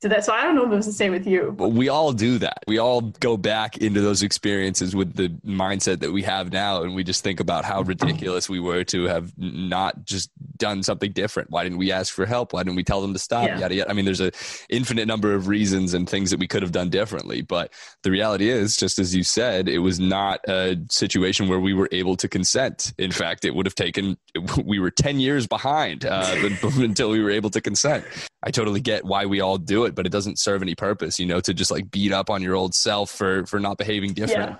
[0.00, 0.24] did that.
[0.24, 1.54] So I don't know if it was the same with you.
[1.56, 2.64] But we all do that.
[2.66, 6.94] We all go back into those experiences with the mindset that we have now, and
[6.94, 11.50] we just think about how ridiculous we were to have not just done something different.
[11.50, 12.52] Why didn't we ask for help?
[12.52, 13.46] Why didn't we tell them to stop?
[13.46, 13.58] Yeah.
[13.58, 13.90] Yada yada.
[13.90, 14.32] I mean, there's an
[14.70, 17.42] infinite number of reasons and things that we could have done differently.
[17.42, 17.72] But
[18.02, 21.88] the reality is, just as you said, it was not a situation where we were
[21.92, 22.94] able to consent.
[22.96, 24.16] In fact, it would have taken.
[24.64, 28.04] We were ten years behind uh, until we were able to consent.
[28.42, 31.26] I totally get why we all do it, but it doesn't serve any purpose, you
[31.26, 34.50] know, to just like beat up on your old self for for not behaving different.
[34.50, 34.56] Yeah.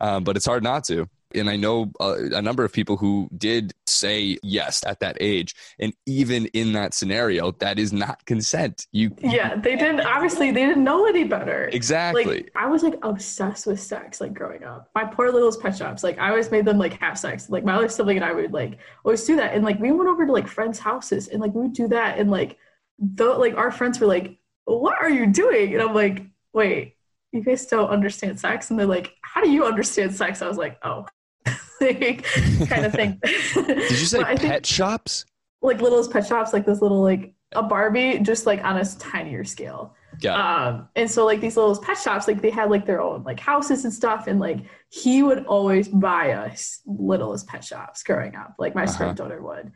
[0.00, 1.08] Um, but it's hard not to.
[1.34, 5.18] And I know a, uh, a number of people who did say yes at that
[5.20, 8.86] age, and even in that scenario, that is not consent.
[8.92, 11.68] You yeah, they didn't obviously they didn't know any better.
[11.70, 12.24] Exactly.
[12.24, 14.88] Like I was like obsessed with sex like growing up.
[14.94, 17.50] My poor little pet shops, like I always made them like have sex.
[17.50, 20.08] Like my other sibling and I would like always do that, and like we went
[20.08, 22.56] over to like friends' houses, and like we would do that, and like
[22.98, 24.37] though like our friends were like,
[24.68, 26.96] "What are you doing?" And I'm like, "Wait,
[27.32, 30.58] you guys don't understand sex?" And they're like, "How do you understand sex?" I was
[30.58, 31.06] like, "Oh."
[31.80, 32.24] like,
[32.68, 33.20] kind of thing.
[33.54, 35.24] Did you say pet think, shops?
[35.62, 39.44] Like littlest pet shops, like this little like a Barbie, just like on a tinier
[39.44, 39.94] scale.
[40.20, 40.34] Yeah.
[40.34, 43.40] Um, and so like these little pet shops, like they had like their own like
[43.40, 44.58] houses and stuff, and like
[44.90, 48.92] he would always buy us littlest pet shops growing up, like my uh-huh.
[48.92, 49.72] stepdaughter would.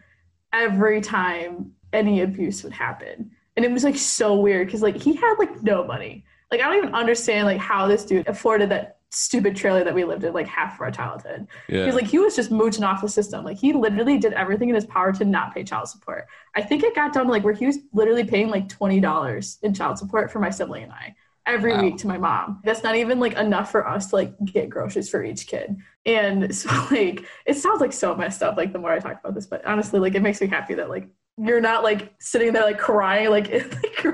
[0.52, 3.30] Every time any abuse would happen.
[3.56, 6.24] And it was like so weird because like he had like no money.
[6.50, 10.04] Like I don't even understand like how this dude afforded that stupid trailer that we
[10.04, 11.46] lived in like half of our childhood.
[11.68, 11.80] Yeah.
[11.80, 13.44] Because like he was just mooching off the system.
[13.44, 16.26] Like he literally did everything in his power to not pay child support.
[16.54, 19.58] I think it got down to like where he was literally paying like twenty dollars
[19.62, 21.82] in child support for my sibling and I every wow.
[21.82, 22.60] week to my mom.
[22.64, 25.76] That's not even like enough for us to like get groceries for each kid.
[26.06, 29.34] And so like it sounds like so messed up like the more I talk about
[29.34, 32.64] this, but honestly like it makes me happy that like you're not like sitting there
[32.64, 34.04] like crying like, like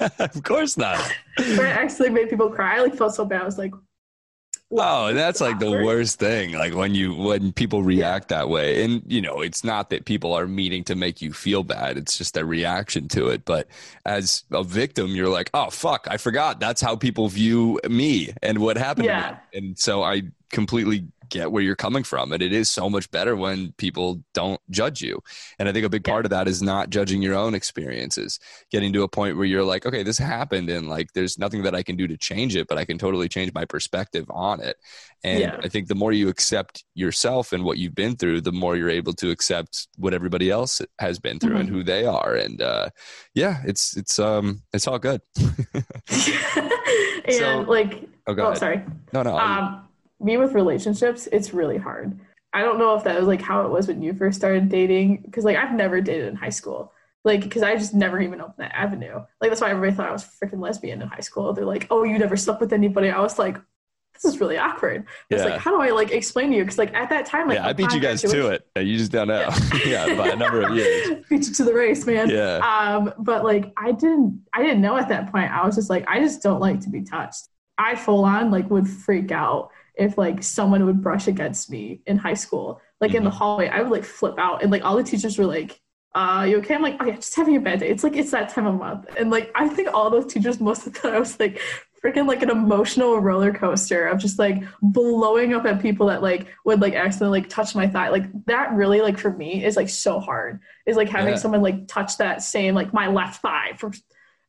[0.20, 1.12] of course not.
[1.38, 2.76] I actually made people cry.
[2.76, 3.42] I like felt so bad.
[3.42, 3.72] I was like,
[4.74, 6.52] Oh, that's like the worst thing.
[6.52, 8.82] Like when you when people react that way.
[8.82, 11.98] And you know, it's not that people are meaning to make you feel bad.
[11.98, 13.44] It's just a reaction to it.
[13.44, 13.68] But
[14.06, 16.58] as a victim, you're like, "Oh fuck, I forgot.
[16.58, 19.38] That's how people view me and what happened yeah.
[19.52, 22.30] And so I completely get where you're coming from.
[22.32, 25.20] And it is so much better when people don't judge you.
[25.58, 28.38] And I think a big part of that is not judging your own experiences,
[28.70, 31.74] getting to a point where you're like, okay, this happened and like there's nothing that
[31.74, 34.76] I can do to change it, but I can totally change my perspective on it.
[35.24, 35.56] And yeah.
[35.62, 38.90] I think the more you accept yourself and what you've been through, the more you're
[38.90, 41.60] able to accept what everybody else has been through mm-hmm.
[41.60, 42.34] and who they are.
[42.34, 42.90] And uh,
[43.34, 45.22] yeah, it's it's um it's all good.
[45.38, 48.82] and so, like oh, oh sorry.
[49.12, 49.38] No, no.
[49.38, 49.88] Um,
[50.22, 52.18] me with relationships, it's really hard.
[52.52, 55.22] I don't know if that was like how it was when you first started dating,
[55.24, 56.92] because like I've never dated in high school,
[57.24, 59.24] like because I just never even opened that avenue.
[59.40, 61.52] Like that's why everybody thought I was freaking lesbian in high school.
[61.52, 63.56] They're like, "Oh, you never slept with anybody." I was like,
[64.12, 66.64] "This is really awkward." It's like, how do I like explain to you?
[66.64, 68.66] Because like at that time, like yeah, I beat you guys to it.
[68.76, 69.48] You just don't know.
[69.86, 71.24] Yeah, yeah by a number of years.
[71.30, 72.28] beat you to the race, man.
[72.28, 72.58] Yeah.
[72.58, 75.50] Um, but like I didn't, I didn't know at that point.
[75.50, 77.48] I was just like, I just don't like to be touched.
[77.78, 82.16] I full on like would freak out if like someone would brush against me in
[82.16, 83.18] high school, like mm-hmm.
[83.18, 83.38] in the mm-hmm.
[83.38, 85.80] hallway, I would like flip out, and like all the teachers were like,
[86.14, 88.30] "Uh, you okay?" I'm like, "Oh yeah, just having a bad day." It's like it's
[88.30, 91.18] that time of month, and like I think all those teachers must have thought I
[91.18, 91.60] was like
[92.02, 96.48] freaking like an emotional roller coaster of just like blowing up at people that like
[96.64, 98.08] would like accidentally like touch my thigh.
[98.08, 100.60] Like that really like for me is like so hard.
[100.84, 101.38] Is like having yeah.
[101.38, 103.92] someone like touch that same like my left thigh for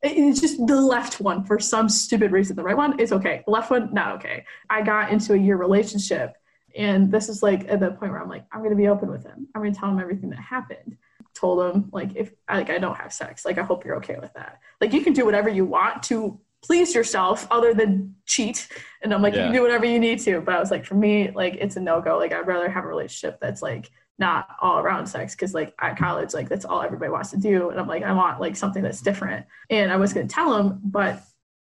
[0.04, 2.56] it's just the left one for some stupid reason.
[2.56, 3.41] The right one is okay.
[3.45, 4.45] The left one, not okay.
[4.70, 6.36] I got into a year relationship
[6.76, 9.24] And this is like at the point where I'm like, I'm gonna be open with
[9.24, 9.47] him.
[9.56, 10.97] I'm gonna tell him everything that happened.
[11.34, 14.34] Told him like if like I don't have sex, like I hope you're okay with
[14.34, 14.60] that.
[14.82, 18.70] Like you can do whatever you want to please yourself other than cheat.
[19.01, 19.41] And I'm like, yeah.
[19.41, 20.41] you can do whatever you need to.
[20.41, 22.18] But I was like, for me, like it's a no go.
[22.18, 25.97] Like I'd rather have a relationship that's like not all around sex because like at
[25.97, 27.70] college, like that's all everybody wants to do.
[27.70, 29.45] And I'm like, I want like something that's different.
[29.70, 31.22] And I was gonna tell him, but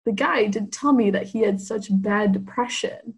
[0.06, 3.16] the guy didn't tell me that he had such bad depression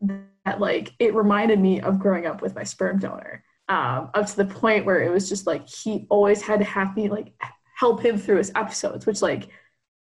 [0.00, 3.44] that like it reminded me of growing up with my sperm donor.
[3.68, 6.96] Um, up to the point where it was just like he always had to have
[6.96, 7.34] me like
[7.76, 9.48] help him through his episodes, which like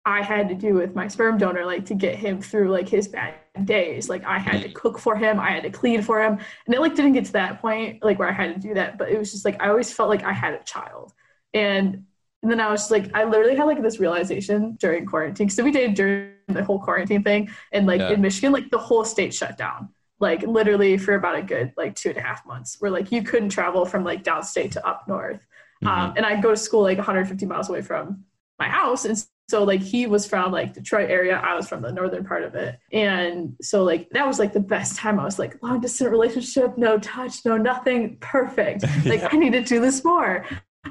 [0.07, 3.09] I had to do with my sperm donor, like to get him through like his
[3.09, 3.35] bad
[3.65, 4.07] days.
[4.07, 6.39] Like I had to cook for him, I had to clean for him.
[6.65, 8.97] And it like didn't get to that point, like where I had to do that.
[8.97, 11.13] But it was just like I always felt like I had a child.
[11.53, 12.05] And
[12.41, 15.49] and then I was just like, I literally had like this realization during quarantine.
[15.49, 17.49] So we did during the whole quarantine thing.
[17.73, 18.11] And like yeah.
[18.11, 19.89] in Michigan, like the whole state shut down.
[20.21, 23.23] Like literally for about a good like two and a half months, where like you
[23.23, 25.45] couldn't travel from like downstate to up north.
[25.83, 25.87] Mm-hmm.
[25.87, 28.23] Um, and I go to school like 150 miles away from
[28.57, 29.03] my house.
[29.03, 32.43] And so like he was from like Detroit area, I was from the northern part
[32.43, 32.77] of it.
[32.91, 35.19] And so like that was like the best time.
[35.19, 38.83] I was like long distance relationship, no touch, no nothing, perfect.
[39.05, 39.29] Like yeah.
[39.31, 40.45] I need to do this more.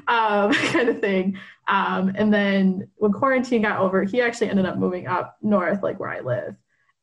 [0.07, 1.37] Um, kind of thing.
[1.67, 5.99] Um, and then when quarantine got over, he actually ended up moving up north, like
[5.99, 6.55] where I live.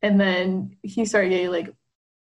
[0.03, 1.73] And then he started getting like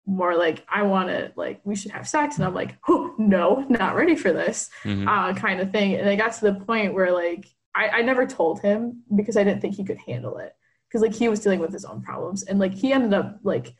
[0.04, 3.64] more like I want to like we should have sex, and I'm like, oh no,
[3.68, 5.06] not ready for this, mm-hmm.
[5.06, 5.94] uh, kind of thing.
[5.94, 9.44] And it got to the point where like I, I never told him because I
[9.44, 10.54] didn't think he could handle it.
[10.88, 12.42] Because like he was dealing with his own problems.
[12.42, 13.74] And like he ended up like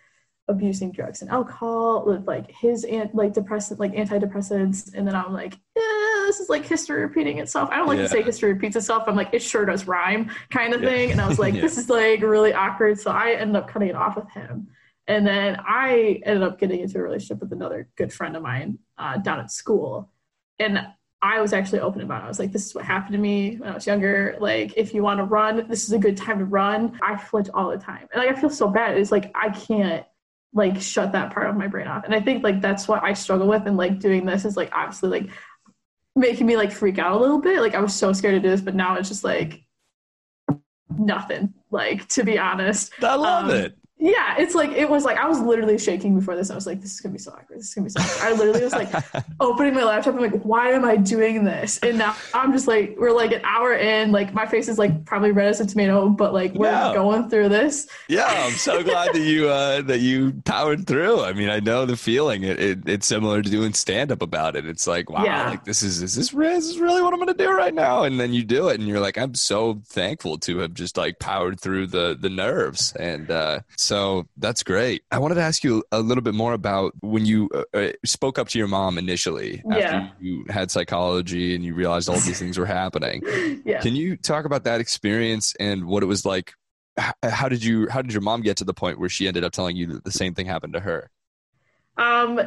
[0.48, 4.92] abusing drugs and alcohol with like his ant like depressant like antidepressants.
[4.94, 7.68] And then i'm like yeah, this is like history repeating itself.
[7.70, 8.04] I don't like yeah.
[8.04, 9.04] to say history repeats itself.
[9.06, 10.88] I'm like it sure does rhyme kind of yeah.
[10.88, 11.10] thing.
[11.12, 11.60] And i was like yeah.
[11.60, 12.98] this is like really awkward.
[12.98, 14.68] So i ended up cutting it off with him.
[15.06, 18.78] And then i ended up getting into a relationship with another good friend of mine
[18.98, 20.10] uh, down at school.
[20.58, 20.86] And
[21.22, 22.24] I was actually open about it.
[22.24, 24.36] I was like, this is what happened to me when I was younger.
[24.40, 26.98] Like, if you want to run, this is a good time to run.
[27.00, 28.08] I flinch all the time.
[28.12, 28.98] And like I feel so bad.
[28.98, 30.04] It's like I can't
[30.52, 32.04] like shut that part of my brain off.
[32.04, 34.70] And I think like that's what I struggle with and like doing this is like
[34.72, 35.30] obviously like
[36.14, 37.60] making me like freak out a little bit.
[37.60, 39.64] Like I was so scared to do this, but now it's just like
[40.90, 41.54] nothing.
[41.70, 42.92] Like to be honest.
[43.00, 46.34] I love um, it yeah, it's like it was like I was literally shaking before
[46.34, 46.50] this.
[46.50, 47.60] I was like, this is gonna be so awkward.
[47.60, 48.22] This is gonna be so awkward.
[48.24, 48.90] I literally was like
[49.40, 50.16] opening my laptop.
[50.16, 51.78] I'm like, why am I doing this?
[51.78, 54.10] And now I'm just like, we're like an hour in.
[54.10, 56.92] Like my face is like probably red as a tomato, but like we're yeah.
[56.92, 57.86] going through this.
[58.08, 61.20] Yeah, I'm so glad that you uh, that you powered through.
[61.20, 62.42] I mean, I know the feeling.
[62.42, 64.66] It, it it's similar to doing stand up about it.
[64.66, 65.50] It's like, wow, yeah.
[65.50, 68.02] like this is is this, is this really what I'm gonna do right now?
[68.02, 71.20] And then you do it, and you're like, I'm so thankful to have just like
[71.20, 73.30] powered through the the nerves and.
[73.30, 73.91] uh so
[74.36, 75.02] that's great.
[75.10, 78.38] I wanted to ask you a little bit more about when you uh, uh, spoke
[78.38, 80.10] up to your mom initially after yeah.
[80.20, 83.22] you had psychology and you realized all these things were happening.
[83.64, 83.80] Yeah.
[83.80, 86.54] Can you talk about that experience and what it was like?
[87.22, 87.88] How did you?
[87.88, 90.04] How did your mom get to the point where she ended up telling you that
[90.04, 91.10] the same thing happened to her?
[91.96, 92.40] Um,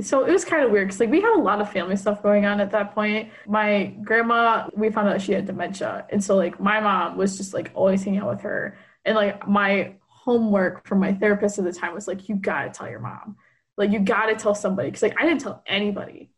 [0.00, 2.22] so it was kind of weird because like we had a lot of family stuff
[2.22, 3.30] going on at that point.
[3.46, 7.52] My grandma, we found out she had dementia, and so like my mom was just
[7.52, 9.94] like always hanging out with her, and like my
[10.26, 13.36] homework from my therapist at the time was like, you gotta tell your mom.
[13.78, 14.90] Like, you gotta tell somebody.
[14.90, 16.30] Cause like, I didn't tell anybody.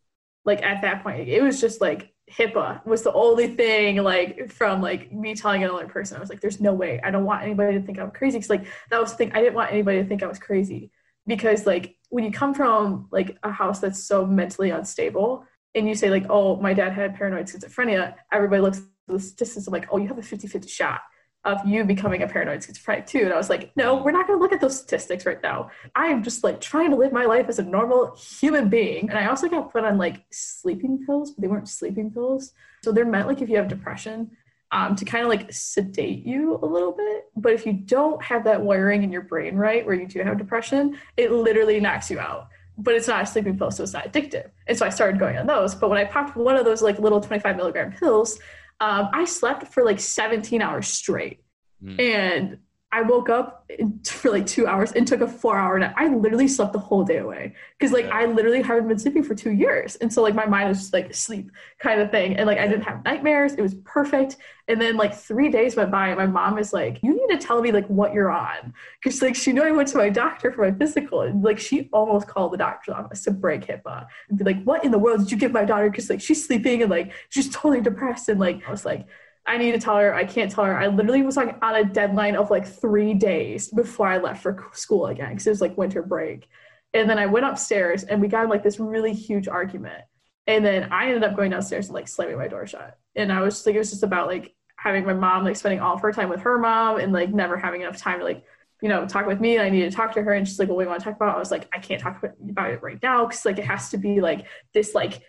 [0.45, 4.82] Like, at that point, it was just like HIPAA was the only thing, like, from
[4.82, 6.18] like me telling another person.
[6.18, 7.01] I was like, there's no way.
[7.03, 8.39] I don't want anybody to think I'm crazy.
[8.39, 9.32] Cause like, that was the thing.
[9.32, 10.91] I didn't want anybody to think I was crazy.
[11.26, 15.95] Because like, when you come from like a house that's so mentally unstable and you
[15.95, 19.97] say, like, oh, my dad had paranoid schizophrenia, everybody looks at the statistics like, oh,
[19.97, 21.01] you have a 50 50 shot
[21.49, 23.20] of you becoming a paranoid schizophrenic too.
[23.20, 25.70] And I was like, no, we're not going to look at those statistics right now.
[25.94, 29.09] I am just like trying to live my life as a normal human being.
[29.09, 32.53] And I also got put on like sleeping pills, but they weren't sleeping pills.
[32.82, 34.30] So they're meant like if you have depression
[34.70, 37.30] um, to kind of like sedate you a little bit.
[37.36, 40.38] But if you don't have that wiring in your brain right, where you do have
[40.38, 42.49] depression, it literally knocks you out.
[42.76, 44.51] But it's not a sleeping pill, so it's not addictive.
[44.66, 45.74] And so I started going on those.
[45.74, 48.38] But when I popped one of those like little 25 milligram pills,
[48.81, 51.41] um, I slept for like 17 hours straight.
[51.83, 52.01] Mm.
[52.01, 52.59] And
[52.91, 53.70] I woke up
[54.07, 55.95] for like two hours and took a four hour nap.
[55.97, 58.16] I literally slept the whole day away because like yeah.
[58.16, 59.97] I literally haven't been sleeping for two years.
[59.97, 62.36] And so like my mind was just like sleep kind of thing.
[62.36, 63.55] And like I didn't have nightmares.
[63.55, 64.36] It was perfect.
[64.68, 67.47] And then like three days went by and my mom was like, you need to
[67.47, 68.72] tell me like what you're on.
[69.05, 71.91] Cause like she knew I went to my doctor for my physical and like she
[71.93, 75.20] almost called the doctor's office to break HIPAA and be like, what in the world
[75.20, 75.91] did you give my daughter?
[75.91, 78.30] Cause like she's sleeping and like she's totally depressed.
[78.30, 79.07] And like I was like,
[79.49, 80.14] I need to tell her.
[80.14, 80.78] I can't tell her.
[80.78, 84.66] I literally was like on a deadline of like three days before I left for
[84.72, 86.49] school again because it was like winter break.
[86.92, 90.05] And then I went upstairs and we got like this really huge argument.
[90.46, 92.99] And then I ended up going downstairs and like slamming my door shut.
[93.16, 95.80] And I was just like, it was just about like having my mom, like spending
[95.80, 98.44] all of her time with her mom and like never having enough time to like,
[98.82, 99.57] you know, talk with me.
[99.57, 100.34] And I needed to talk to her.
[100.34, 101.36] And she's like, well, we want to talk about.
[101.36, 103.96] I was like, I can't talk about it right now because like it has to
[103.96, 105.22] be like this like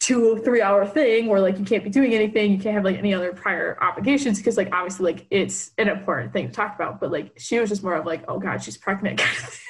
[0.00, 2.96] two three hour thing where like you can't be doing anything you can't have like
[2.96, 6.98] any other prior obligations because like obviously like it's an important thing to talk about
[6.98, 9.60] but like she was just more of like oh god she's pregnant kind of thing.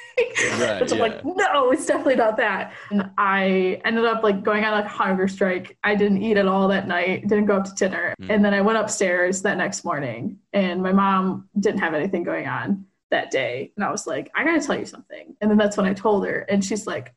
[0.59, 1.03] Right, i'm yeah.
[1.03, 2.73] like no it's definitely not that.
[2.91, 5.77] And i ended up like going on like a hunger strike.
[5.83, 8.15] I didn't eat at all that night didn't go up to dinner.
[8.21, 8.29] Mm.
[8.29, 12.47] and then i went upstairs that next morning and my mom didn't have anything going
[12.47, 13.73] on that day.
[13.75, 15.35] And i was like i gotta tell you something.
[15.41, 17.13] And then that's when i told her and she's like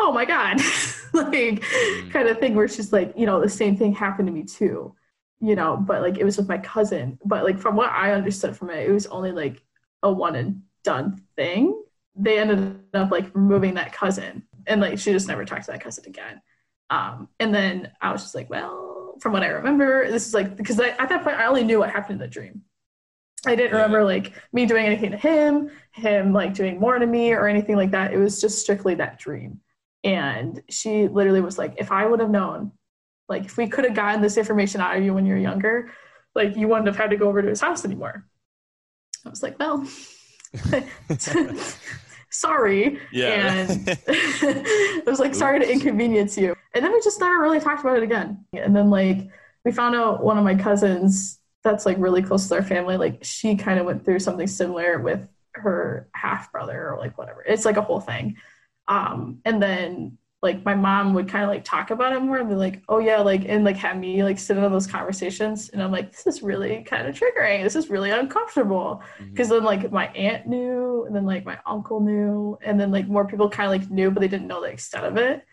[0.00, 0.60] oh my god.
[1.12, 2.10] Like mm.
[2.12, 4.94] kind of thing where she's like you know the same thing happened to me too
[5.40, 7.18] you know but like it was with my cousin.
[7.24, 9.60] But like from what i understood from it it was only like
[10.04, 11.82] a one and done thing.
[12.14, 14.44] They ended up like removing that cousin.
[14.68, 16.40] And like she just never talked to that cousin again.
[16.90, 20.56] Um and then i was just like well from what i remember this is like
[20.56, 22.62] because I, at that point i only knew what happened in the dream.
[23.46, 27.32] I didn't remember like me doing anything to him, him like doing more to me
[27.32, 28.12] or anything like that.
[28.12, 29.60] It was just strictly that dream.
[30.04, 32.72] And she literally was like, if I would have known,
[33.28, 35.92] like if we could have gotten this information out of you when you were younger,
[36.34, 38.26] like you wouldn't have had to go over to his house anymore.
[39.24, 39.86] I was like, well,
[42.30, 42.98] sorry.
[43.12, 43.52] Yeah.
[43.52, 46.54] And I was like, sorry to inconvenience you.
[46.74, 48.44] And then we just never really talked about it again.
[48.52, 49.28] And then like
[49.64, 53.22] we found out one of my cousins that's like really close to our family, like
[53.22, 55.20] she kind of went through something similar with
[55.54, 57.42] her half brother or like whatever.
[57.42, 58.36] It's like a whole thing.
[58.90, 62.48] Um, and then like my mom would kind of like talk about it more and
[62.48, 65.68] be like, oh yeah, like and like have me like sit in those conversations.
[65.68, 67.62] And I'm like, this is really kind of triggering.
[67.62, 69.02] This is really uncomfortable.
[69.18, 69.56] Because mm-hmm.
[69.56, 73.26] then like my aunt knew, and then like my uncle knew, and then like more
[73.26, 75.46] people kind of like knew, but they didn't know the extent of it.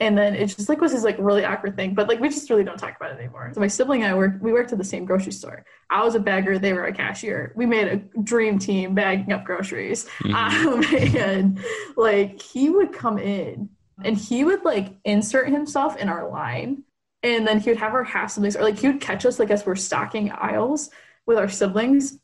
[0.00, 1.94] And then it just like was this like really awkward thing.
[1.94, 3.50] But like we just really don't talk about it anymore.
[3.54, 5.64] So my sibling and I worked we worked at the same grocery store.
[5.90, 7.52] I was a bagger, they were a cashier.
[7.54, 10.06] We made a dream team bagging up groceries.
[10.20, 10.34] Mm-hmm.
[10.34, 11.64] Um, and
[11.96, 13.68] like he would come in
[14.02, 16.84] and he would like insert himself in our line
[17.22, 19.50] and then he would have our half siblings or like he would catch us like
[19.50, 20.90] as we're stocking aisles
[21.26, 22.18] with our siblings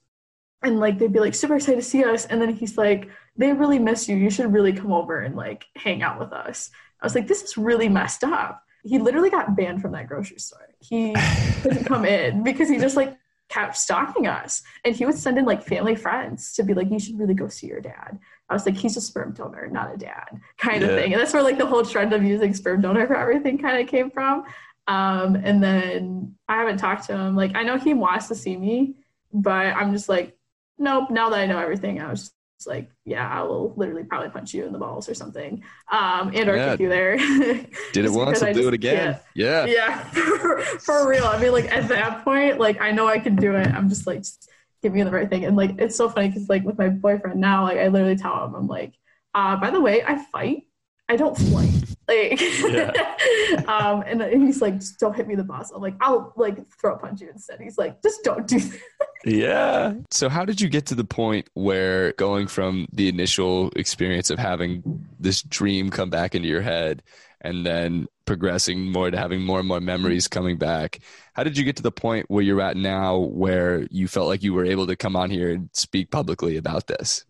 [0.63, 3.53] and like they'd be like super excited to see us and then he's like they
[3.53, 6.71] really miss you you should really come over and like hang out with us
[7.01, 8.63] I was like, this is really messed up.
[8.85, 10.69] He literally got banned from that grocery store.
[10.81, 11.15] He
[11.63, 13.17] couldn't come in because he just like
[13.49, 14.63] kept stalking us.
[14.85, 17.49] And he would send in like family friends to be like, you should really go
[17.49, 18.19] see your dad.
[18.49, 20.89] I was like, he's a sperm donor, not a dad, kind yeah.
[20.89, 21.13] of thing.
[21.13, 23.89] And that's where like the whole trend of using sperm donor for everything kind of
[23.89, 24.45] came from.
[24.87, 27.35] Um, and then I haven't talked to him.
[27.35, 28.95] Like, I know he wants to see me,
[29.33, 30.37] but I'm just like,
[30.79, 31.11] nope.
[31.11, 34.55] Now that I know everything, I was it's like, yeah, I will literally probably punch
[34.55, 36.71] you in the balls or something, um, and or yeah.
[36.71, 37.17] kick you there.
[37.93, 39.21] Did it once, I'll do it again.
[39.35, 41.27] Yeah, yeah, for, for, real.
[41.27, 43.67] I mean, like at that point, like I know I can do it.
[43.67, 44.49] I'm just like, just
[44.83, 45.45] give me the right thing.
[45.45, 48.47] And like, it's so funny because like with my boyfriend now, like I literally tell
[48.47, 48.95] him, I'm like,
[49.35, 50.66] uh, by the way, I fight.
[51.09, 51.71] I don't flight.
[52.09, 52.41] Like,
[53.69, 55.71] um, and he's like, just don't hit me the boss.
[55.71, 57.61] I'm like, I'll like throw a punch you instead.
[57.61, 58.81] He's like, just don't do that.
[59.25, 59.95] yeah.
[60.11, 64.39] So, how did you get to the point where going from the initial experience of
[64.39, 67.03] having this dream come back into your head
[67.41, 70.99] and then progressing more to having more and more memories coming back?
[71.35, 74.43] How did you get to the point where you're at now where you felt like
[74.43, 77.25] you were able to come on here and speak publicly about this?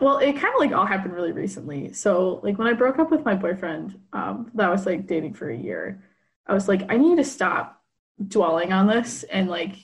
[0.00, 1.92] Well, it kind of like all happened really recently.
[1.92, 5.48] So, like when I broke up with my boyfriend, um, that was like dating for
[5.48, 6.02] a year,
[6.46, 7.82] I was like, I need to stop
[8.26, 9.76] dwelling on this and like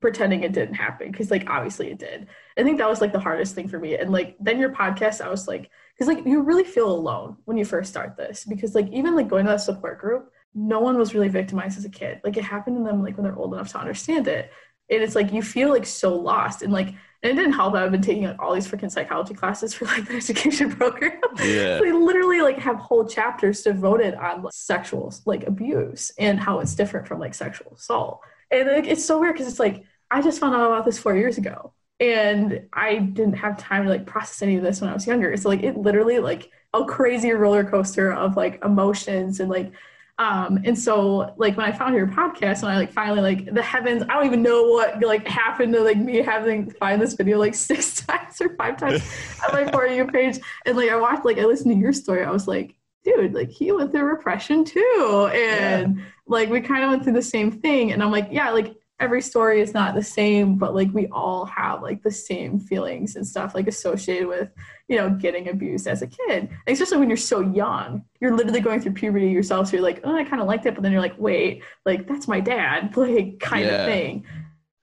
[0.00, 2.28] pretending it didn't happen because like obviously it did.
[2.56, 3.96] I think that was like the hardest thing for me.
[3.96, 7.56] And like then your podcast, I was like, because like you really feel alone when
[7.56, 10.96] you first start this because like even like going to that support group, no one
[10.96, 12.20] was really victimized as a kid.
[12.24, 14.50] Like it happened to them like when they're old enough to understand it.
[14.90, 17.82] And it's like you feel like so lost and like and it didn't help that
[17.82, 21.18] I've been taking like all these freaking psychology classes for like the education program.
[21.42, 21.80] Yeah.
[21.80, 26.74] we literally like have whole chapters devoted on like, sexual like abuse and how it's
[26.74, 28.20] different from like sexual assault.
[28.50, 31.14] And like, it's so weird because it's like I just found out about this four
[31.16, 34.94] years ago, and I didn't have time to like process any of this when I
[34.94, 35.36] was younger.
[35.36, 39.72] So like it literally like a crazy roller coaster of like emotions and like
[40.18, 43.62] um and so like when i found your podcast and i like finally like the
[43.62, 47.38] heavens i don't even know what like happened to like me having find this video
[47.38, 49.02] like six times or five times
[49.48, 50.38] on my for you page.
[50.66, 52.24] And like i watched like i listened to your story.
[52.24, 55.30] I was like dude like he went through repression too.
[55.32, 56.04] And yeah.
[56.26, 57.92] like we kind of went through the same thing.
[57.92, 61.44] And i'm like yeah like every story is not the same, but like we all
[61.46, 64.50] have like the same feelings and stuff like associated with,
[64.88, 66.50] you know, getting abused as a kid.
[66.66, 68.04] especially when you're so young.
[68.20, 69.68] You're literally going through puberty yourself.
[69.68, 70.74] So you're like, oh, I kind of liked it.
[70.74, 73.82] But then you're like, wait, like that's my dad, like kind yeah.
[73.82, 74.26] of thing.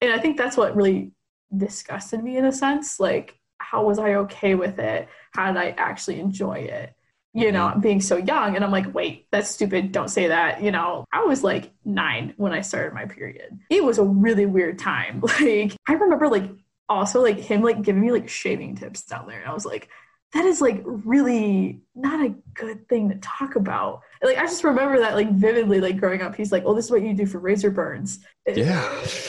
[0.01, 1.11] And I think that's what really
[1.55, 2.99] disgusted me in a sense.
[2.99, 5.09] Like, how was I okay with it?
[5.34, 6.95] How did I actually enjoy it?
[7.36, 7.81] You know, mm-hmm.
[7.81, 8.55] being so young.
[8.55, 9.91] And I'm like, wait, that's stupid.
[9.91, 10.63] Don't say that.
[10.63, 13.59] You know, I was like nine when I started my period.
[13.69, 15.21] It was a really weird time.
[15.36, 16.49] Like, I remember like
[16.88, 19.41] also like him like giving me like shaving tips down there.
[19.41, 19.89] And I was like,
[20.33, 24.01] that is like really not a good thing to talk about.
[24.23, 26.36] Like I just remember that like vividly, like growing up.
[26.36, 28.81] He's like, "Oh, this is what you do for razor burns." Yeah.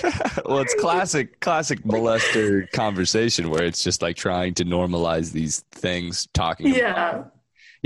[0.45, 6.29] well, it's classic, classic molester conversation where it's just like trying to normalize these things,
[6.33, 6.69] talking.
[6.69, 7.25] Yeah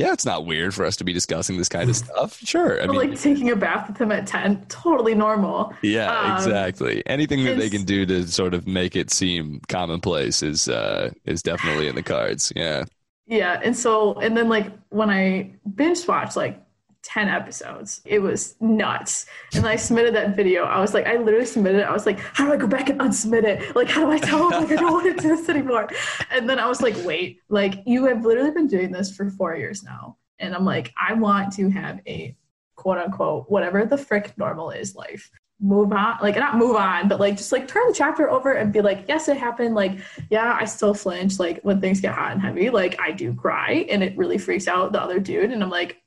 [0.00, 2.38] yeah, it's not weird for us to be discussing this kind of stuff.
[2.38, 2.82] Sure.
[2.82, 5.74] I mean, like taking a bath with him at 10, totally normal.
[5.82, 7.02] Yeah, um, exactly.
[7.06, 11.42] Anything that they can do to sort of make it seem commonplace is uh is
[11.42, 12.50] definitely in the cards.
[12.56, 12.84] Yeah.
[13.26, 16.60] Yeah, and so and then like when I binge watched like
[17.02, 18.02] 10 episodes.
[18.04, 19.26] It was nuts.
[19.54, 20.64] And I submitted that video.
[20.64, 21.84] I was like, I literally submitted it.
[21.84, 23.74] I was like, how do I go back and unsubmit it?
[23.74, 25.88] Like, how do I tell them like I don't want to do this anymore?
[26.30, 29.56] And then I was like, wait, like you have literally been doing this for four
[29.56, 30.16] years now.
[30.38, 32.34] And I'm like, I want to have a
[32.76, 35.30] quote unquote, whatever the frick normal is life.
[35.62, 38.72] Move on, like not move on, but like just like turn the chapter over and
[38.72, 39.74] be like, yes, it happened.
[39.74, 39.98] Like,
[40.30, 41.38] yeah, I still flinch.
[41.38, 44.68] Like when things get hot and heavy, like I do cry and it really freaks
[44.68, 45.52] out the other dude.
[45.52, 46.00] And I'm like,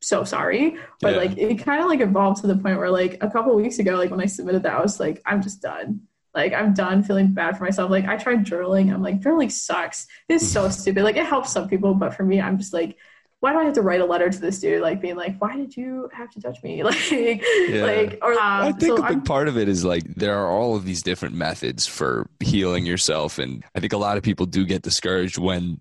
[0.00, 1.18] so sorry but yeah.
[1.18, 3.96] like it kind of like evolved to the point where like a couple weeks ago
[3.96, 6.00] like when i submitted that i was like i'm just done
[6.34, 10.06] like i'm done feeling bad for myself like i tried journaling i'm like journaling sucks
[10.28, 12.96] it's so stupid like it helps some people but for me i'm just like
[13.40, 15.56] why do I have to write a letter to this dude, like being like, why
[15.56, 16.82] did you have to touch me?
[16.90, 17.84] Like, yeah.
[17.84, 20.36] like, or um, I think so a big I'm, part of it is like there
[20.36, 24.22] are all of these different methods for healing yourself, and I think a lot of
[24.22, 25.80] people do get discouraged when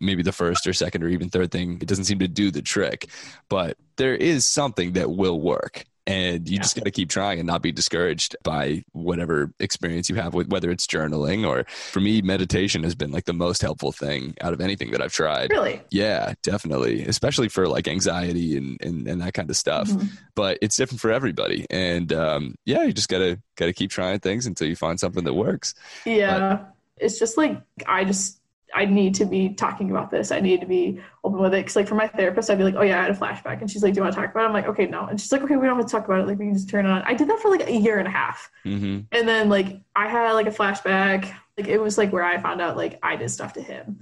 [0.00, 1.78] maybe the first or second or even third thing.
[1.80, 3.08] It doesn't seem to do the trick
[3.48, 5.84] but there is something that will work.
[6.06, 6.62] And you yeah.
[6.62, 10.48] just got to keep trying and not be discouraged by whatever experience you have with
[10.48, 14.54] whether it's journaling or for me meditation has been like the most helpful thing out
[14.54, 15.50] of anything that i've tried.
[15.50, 15.82] Really?
[15.90, 17.04] Yeah definitely.
[17.04, 19.90] Especially for like anxiety and and, and that kind of stuff.
[19.90, 20.06] Mm-hmm.
[20.34, 21.66] but it's different for everybody.
[21.68, 25.34] And um, yeah you just gotta gotta keep trying things until you find something that
[25.34, 25.74] works.
[26.06, 26.38] Yeah.
[26.38, 28.37] But, it's just like i just
[28.74, 30.30] I need to be talking about this.
[30.30, 31.64] I need to be open with it.
[31.64, 33.60] Cause like for my therapist, I'd be like, oh yeah, I had a flashback.
[33.60, 34.46] And she's like, do you want to talk about it?
[34.48, 35.06] I'm like, okay, no.
[35.06, 36.26] And she's like, okay, we don't have to talk about it.
[36.26, 37.02] Like we can just turn it on.
[37.02, 38.50] I did that for like a year and a half.
[38.64, 39.00] Mm-hmm.
[39.12, 41.32] And then like I had like a flashback.
[41.56, 44.00] Like it was like where I found out like I did stuff to him.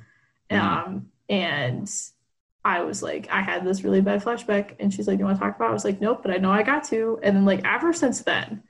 [0.50, 0.66] Mm-hmm.
[0.66, 1.90] Um, and
[2.64, 4.74] I was like, I had this really bad flashback.
[4.80, 5.70] And she's like, do you want to talk about it?
[5.70, 7.20] I was like, nope, but I know I got to.
[7.22, 8.64] And then like ever since then,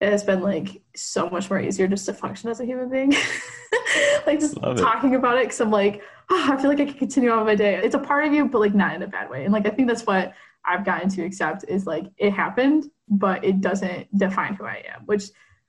[0.00, 3.12] it has been like so much more easier just to function as a human being.
[4.26, 5.16] like just Love talking it.
[5.16, 7.80] about it because I'm like, oh, I feel like I can continue on my day.
[7.82, 9.44] It's a part of you, but like not in a bad way.
[9.44, 10.34] And like I think that's what
[10.64, 15.02] I've gotten to accept is like it happened, but it doesn't define who I am,
[15.06, 15.24] which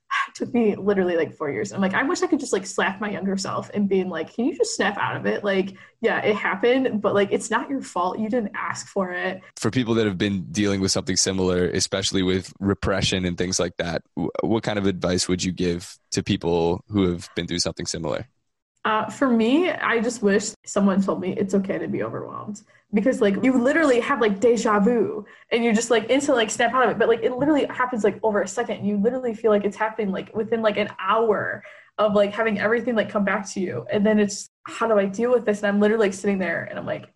[0.34, 1.72] took me literally like four years.
[1.72, 4.34] I'm like, I wish I could just like slap my younger self and being like,
[4.34, 5.44] can you just snap out of it?
[5.44, 8.20] Like, yeah, it happened, but like it's not your fault.
[8.20, 9.42] You didn't ask for it.
[9.56, 13.78] For people that have been dealing with something similar, especially with repression and things like
[13.78, 14.04] that,
[14.42, 18.28] what kind of advice would you give to people who have been through something similar?
[18.88, 22.62] Uh, for me, I just wish someone told me it's okay to be overwhelmed
[22.94, 26.74] because like you literally have like deja vu and you just like instantly like snap
[26.74, 26.98] out of it.
[26.98, 28.86] But like it literally happens like over a second.
[28.86, 31.66] You literally feel like it's happening like within like an hour
[31.98, 33.86] of like having everything like come back to you.
[33.92, 35.58] And then it's how do I deal with this?
[35.58, 37.12] And I'm literally like sitting there and I'm like,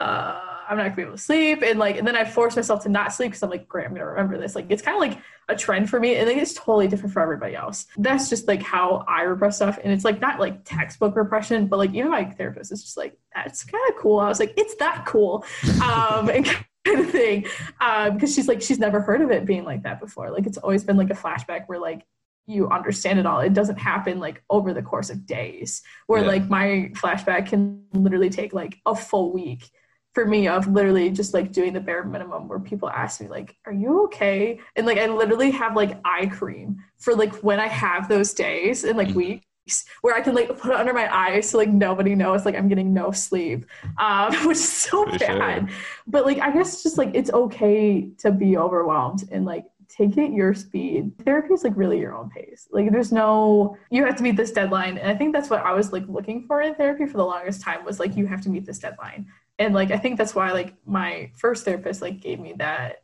[0.00, 1.62] uh I'm not gonna be able to sleep.
[1.62, 3.92] And like, and then I force myself to not sleep because I'm like, great, I'm
[3.92, 4.54] gonna remember this.
[4.54, 6.16] Like, it's kind of like a trend for me.
[6.16, 7.86] And think it's totally different for everybody else.
[7.96, 9.78] That's just like how I repress stuff.
[9.82, 13.16] And it's like not like textbook repression, but like even my therapist is just like,
[13.34, 14.20] that's kind of cool.
[14.20, 15.44] I was like, it's that cool.
[15.82, 16.44] Um, and
[16.84, 17.46] kind of thing.
[17.80, 20.30] Um, because she's like, she's never heard of it being like that before.
[20.30, 22.04] Like, it's always been like a flashback where like
[22.46, 23.40] you understand it all.
[23.40, 26.28] It doesn't happen like over the course of days where yeah.
[26.28, 29.70] like my flashback can literally take like a full week
[30.12, 33.56] for me of literally just like doing the bare minimum where people ask me like
[33.66, 37.66] are you okay and like i literally have like eye cream for like when i
[37.66, 39.18] have those days and like mm-hmm.
[39.18, 42.54] weeks where i can like put it under my eyes so like nobody knows like
[42.54, 43.64] i'm getting no sleep
[43.98, 45.78] um which is so for bad sure.
[46.06, 50.32] but like i guess just like it's okay to be overwhelmed and like take it
[50.32, 51.12] your speed.
[51.24, 52.66] Therapy is like really your own pace.
[52.70, 54.96] Like there's no you have to meet this deadline.
[54.96, 57.60] And I think that's what I was like looking for in therapy for the longest
[57.60, 59.26] time was like you have to meet this deadline
[59.62, 63.02] and like i think that's why like my first therapist like gave me that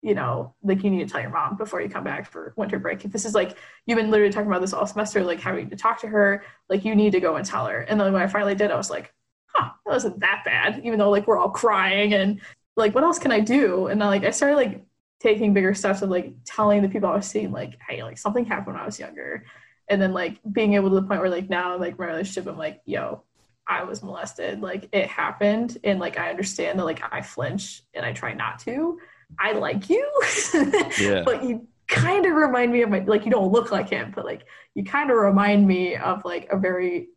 [0.00, 2.78] you know, like you need to tell your mom before you come back for winter
[2.78, 3.04] break.
[3.04, 3.56] If this is like
[3.86, 6.84] you've been literally talking about this all semester, like having to talk to her, like
[6.84, 7.80] you need to go and tell her.
[7.80, 9.12] And then when I finally did, I was like,
[9.48, 12.40] huh, that wasn't that bad, even though like we're all crying and
[12.76, 13.88] like what else can I do?
[13.88, 14.84] And then like I started like
[15.20, 18.44] taking bigger steps of like telling the people I was seeing, like, hey, like something
[18.44, 19.44] happened when I was younger.
[19.88, 22.56] And then like being able to the point where like now like my relationship, I'm
[22.56, 23.24] like, yo,
[23.68, 24.60] I was molested.
[24.60, 25.78] Like it happened.
[25.84, 28.98] And like I understand that like I flinch and I try not to
[29.38, 30.10] I like you,
[30.98, 31.22] yeah.
[31.24, 34.24] but you kind of remind me of my like you don't look like him, but
[34.24, 37.08] like you kind of remind me of like a very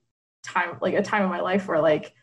[0.43, 2.13] time like a time in my life where like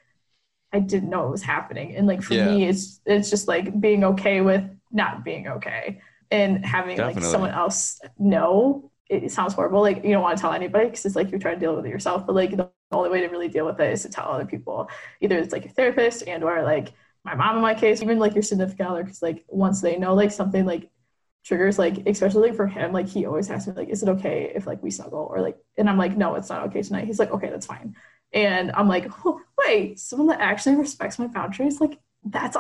[0.73, 1.97] I didn't know it was happening.
[1.97, 2.49] And like for yeah.
[2.51, 6.01] me it's it's just like being okay with not being okay
[6.31, 7.23] and having Definitely.
[7.23, 9.81] like someone else know it sounds horrible.
[9.81, 11.87] Like you don't want to tell anybody because it's like you're trying to deal with
[11.87, 12.27] it yourself.
[12.27, 14.91] But like the only way to really deal with it is to tell other people.
[15.21, 16.93] Either it's like a therapist and or like
[17.25, 20.15] my mom in my case, even like your significant other, because like once they know
[20.15, 20.91] like something like
[21.45, 24.53] triggers, like especially like for him, like he always asks me like, is it okay
[24.55, 27.07] if like we snuggle or like, and I'm like, no, it's not okay tonight.
[27.07, 27.95] He's like, okay, that's fine.
[28.33, 32.57] And I'm like, oh, wait, someone that actually respects my boundaries, like that's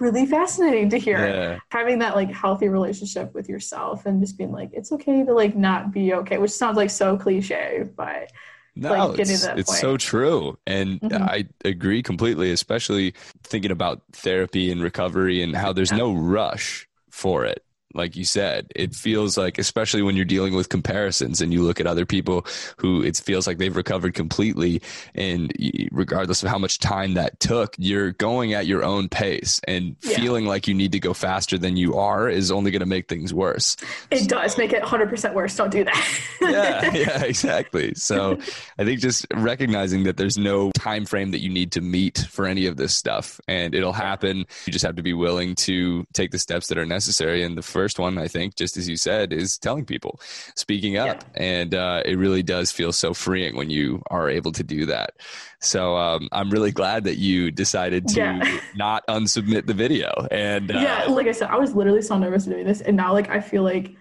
[0.00, 1.18] really fascinating to hear.
[1.18, 1.58] Yeah.
[1.70, 5.56] Having that like healthy relationship with yourself and just being like, it's okay to like
[5.56, 8.30] not be okay, which sounds like so cliche, but
[8.74, 10.58] no, like it's, it's so true.
[10.66, 11.22] And mm-hmm.
[11.22, 15.98] I agree completely, especially thinking about therapy and recovery and how there's yeah.
[15.98, 17.62] no rush for it
[17.94, 21.80] like you said it feels like especially when you're dealing with comparisons and you look
[21.80, 22.46] at other people
[22.78, 24.80] who it feels like they've recovered completely
[25.14, 25.52] and
[25.90, 30.16] regardless of how much time that took you're going at your own pace and yeah.
[30.16, 33.08] feeling like you need to go faster than you are is only going to make
[33.08, 33.76] things worse.
[34.10, 35.56] It so, does make it 100% worse.
[35.56, 36.20] Don't do that.
[36.40, 37.94] Yeah yeah exactly.
[37.94, 38.38] So
[38.78, 42.46] i think just recognizing that there's no time frame that you need to meet for
[42.46, 44.46] any of this stuff and it'll happen.
[44.66, 47.62] You just have to be willing to take the steps that are necessary and the
[47.62, 50.20] first first one, I think, just as you said, is telling people,
[50.54, 51.24] speaking up.
[51.34, 51.42] Yeah.
[51.42, 55.14] And uh, it really does feel so freeing when you are able to do that.
[55.60, 58.60] So um, I'm really glad that you decided to yeah.
[58.76, 60.28] not unsubmit the video.
[60.30, 62.82] And uh, yeah, like I said, I was literally so nervous doing this.
[62.82, 63.96] And now, like, I feel like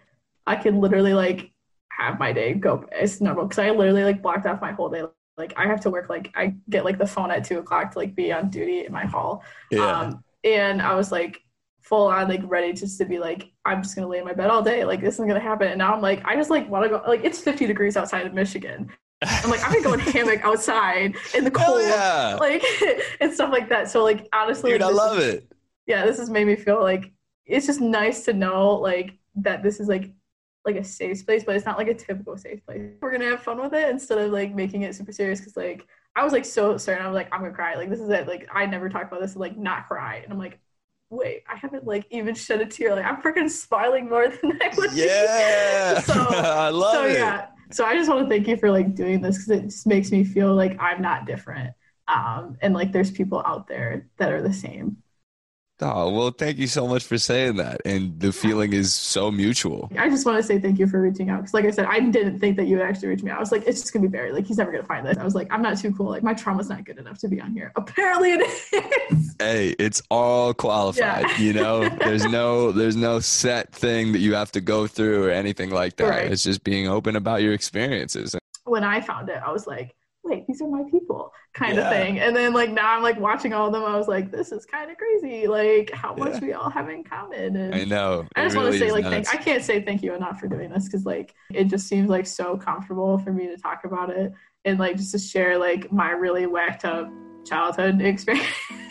[0.46, 1.52] I can literally, like,
[1.90, 5.06] have my day go as normal because I literally, like, blocked off my whole day
[5.38, 7.98] like I have to work like I get like the phone at two o'clock to
[7.98, 9.44] like be on duty in my hall.
[9.72, 10.02] Yeah.
[10.02, 11.42] Um, and I was like,
[11.82, 14.50] full on like ready just to be like i'm just gonna lay in my bed
[14.50, 16.84] all day like this isn't gonna happen and now i'm like i just like want
[16.84, 18.90] to go like it's 50 degrees outside of michigan
[19.22, 22.38] i'm like i'm gonna go in hammock outside in the cold yeah.
[22.40, 22.64] like
[23.22, 25.52] and stuff like that so like honestly Dude, like, i love is, it
[25.88, 27.12] yeah this has made me feel like
[27.46, 30.12] it's just nice to know like that this is like
[30.66, 33.42] like a safe place but it's not like a typical safe place we're gonna have
[33.42, 36.46] fun with it instead of like making it super serious because like I was like
[36.46, 37.06] so certain.
[37.06, 37.76] I was like, I'm gonna cry.
[37.76, 38.28] Like this is it.
[38.28, 40.18] Like I never talk about this and like not cry.
[40.18, 40.60] And I'm like,
[41.12, 42.96] wait, I haven't like even shed a tear.
[42.96, 44.94] Like I'm freaking smiling more than I would.
[44.94, 47.14] Yeah, so, I love so, it.
[47.14, 49.86] Yeah, so I just want to thank you for like doing this because it just
[49.86, 51.76] makes me feel like I'm not different.
[52.08, 54.98] Um, and like there's people out there that are the same.
[55.82, 57.82] Oh, well, thank you so much for saying that.
[57.86, 59.90] And the feeling is so mutual.
[59.98, 61.38] I just want to say thank you for reaching out.
[61.38, 63.38] Because, like I said, I didn't think that you would actually reach me out.
[63.38, 64.32] I was like, it's just going to be Barry.
[64.32, 65.18] Like, he's never going to find this.
[65.18, 66.10] I was like, I'm not too cool.
[66.10, 67.72] Like, my trauma's not good enough to be on here.
[67.76, 69.36] Apparently, it is.
[69.42, 71.26] Hey, it's all qualified.
[71.26, 71.38] Yeah.
[71.38, 75.32] You know, there's no, there's no set thing that you have to go through or
[75.32, 76.10] anything like that.
[76.10, 76.32] Right.
[76.32, 78.36] It's just being open about your experiences.
[78.66, 81.84] When I found it, I was like, wait, these are my people kind yeah.
[81.84, 82.20] of thing.
[82.20, 83.84] And then like now I'm like watching all of them.
[83.84, 85.48] I was like, this is kind of crazy.
[85.48, 86.40] Like how much yeah.
[86.40, 87.56] we all have in common.
[87.56, 88.28] And I know.
[88.36, 90.48] I just really want to say like thank I can't say thank you enough for
[90.48, 94.10] doing this because like it just seems like so comfortable for me to talk about
[94.10, 94.32] it
[94.66, 97.12] and like just to share like my really whacked up
[97.46, 98.48] childhood experience.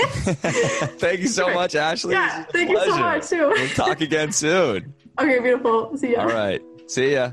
[0.99, 2.15] thank you so much, Ashley.
[2.15, 3.49] Yeah, thank you so much too.
[3.49, 4.95] we'll talk again soon.
[5.21, 5.95] Okay, beautiful.
[5.99, 6.23] See ya.
[6.23, 6.63] All right.
[6.87, 7.33] See ya.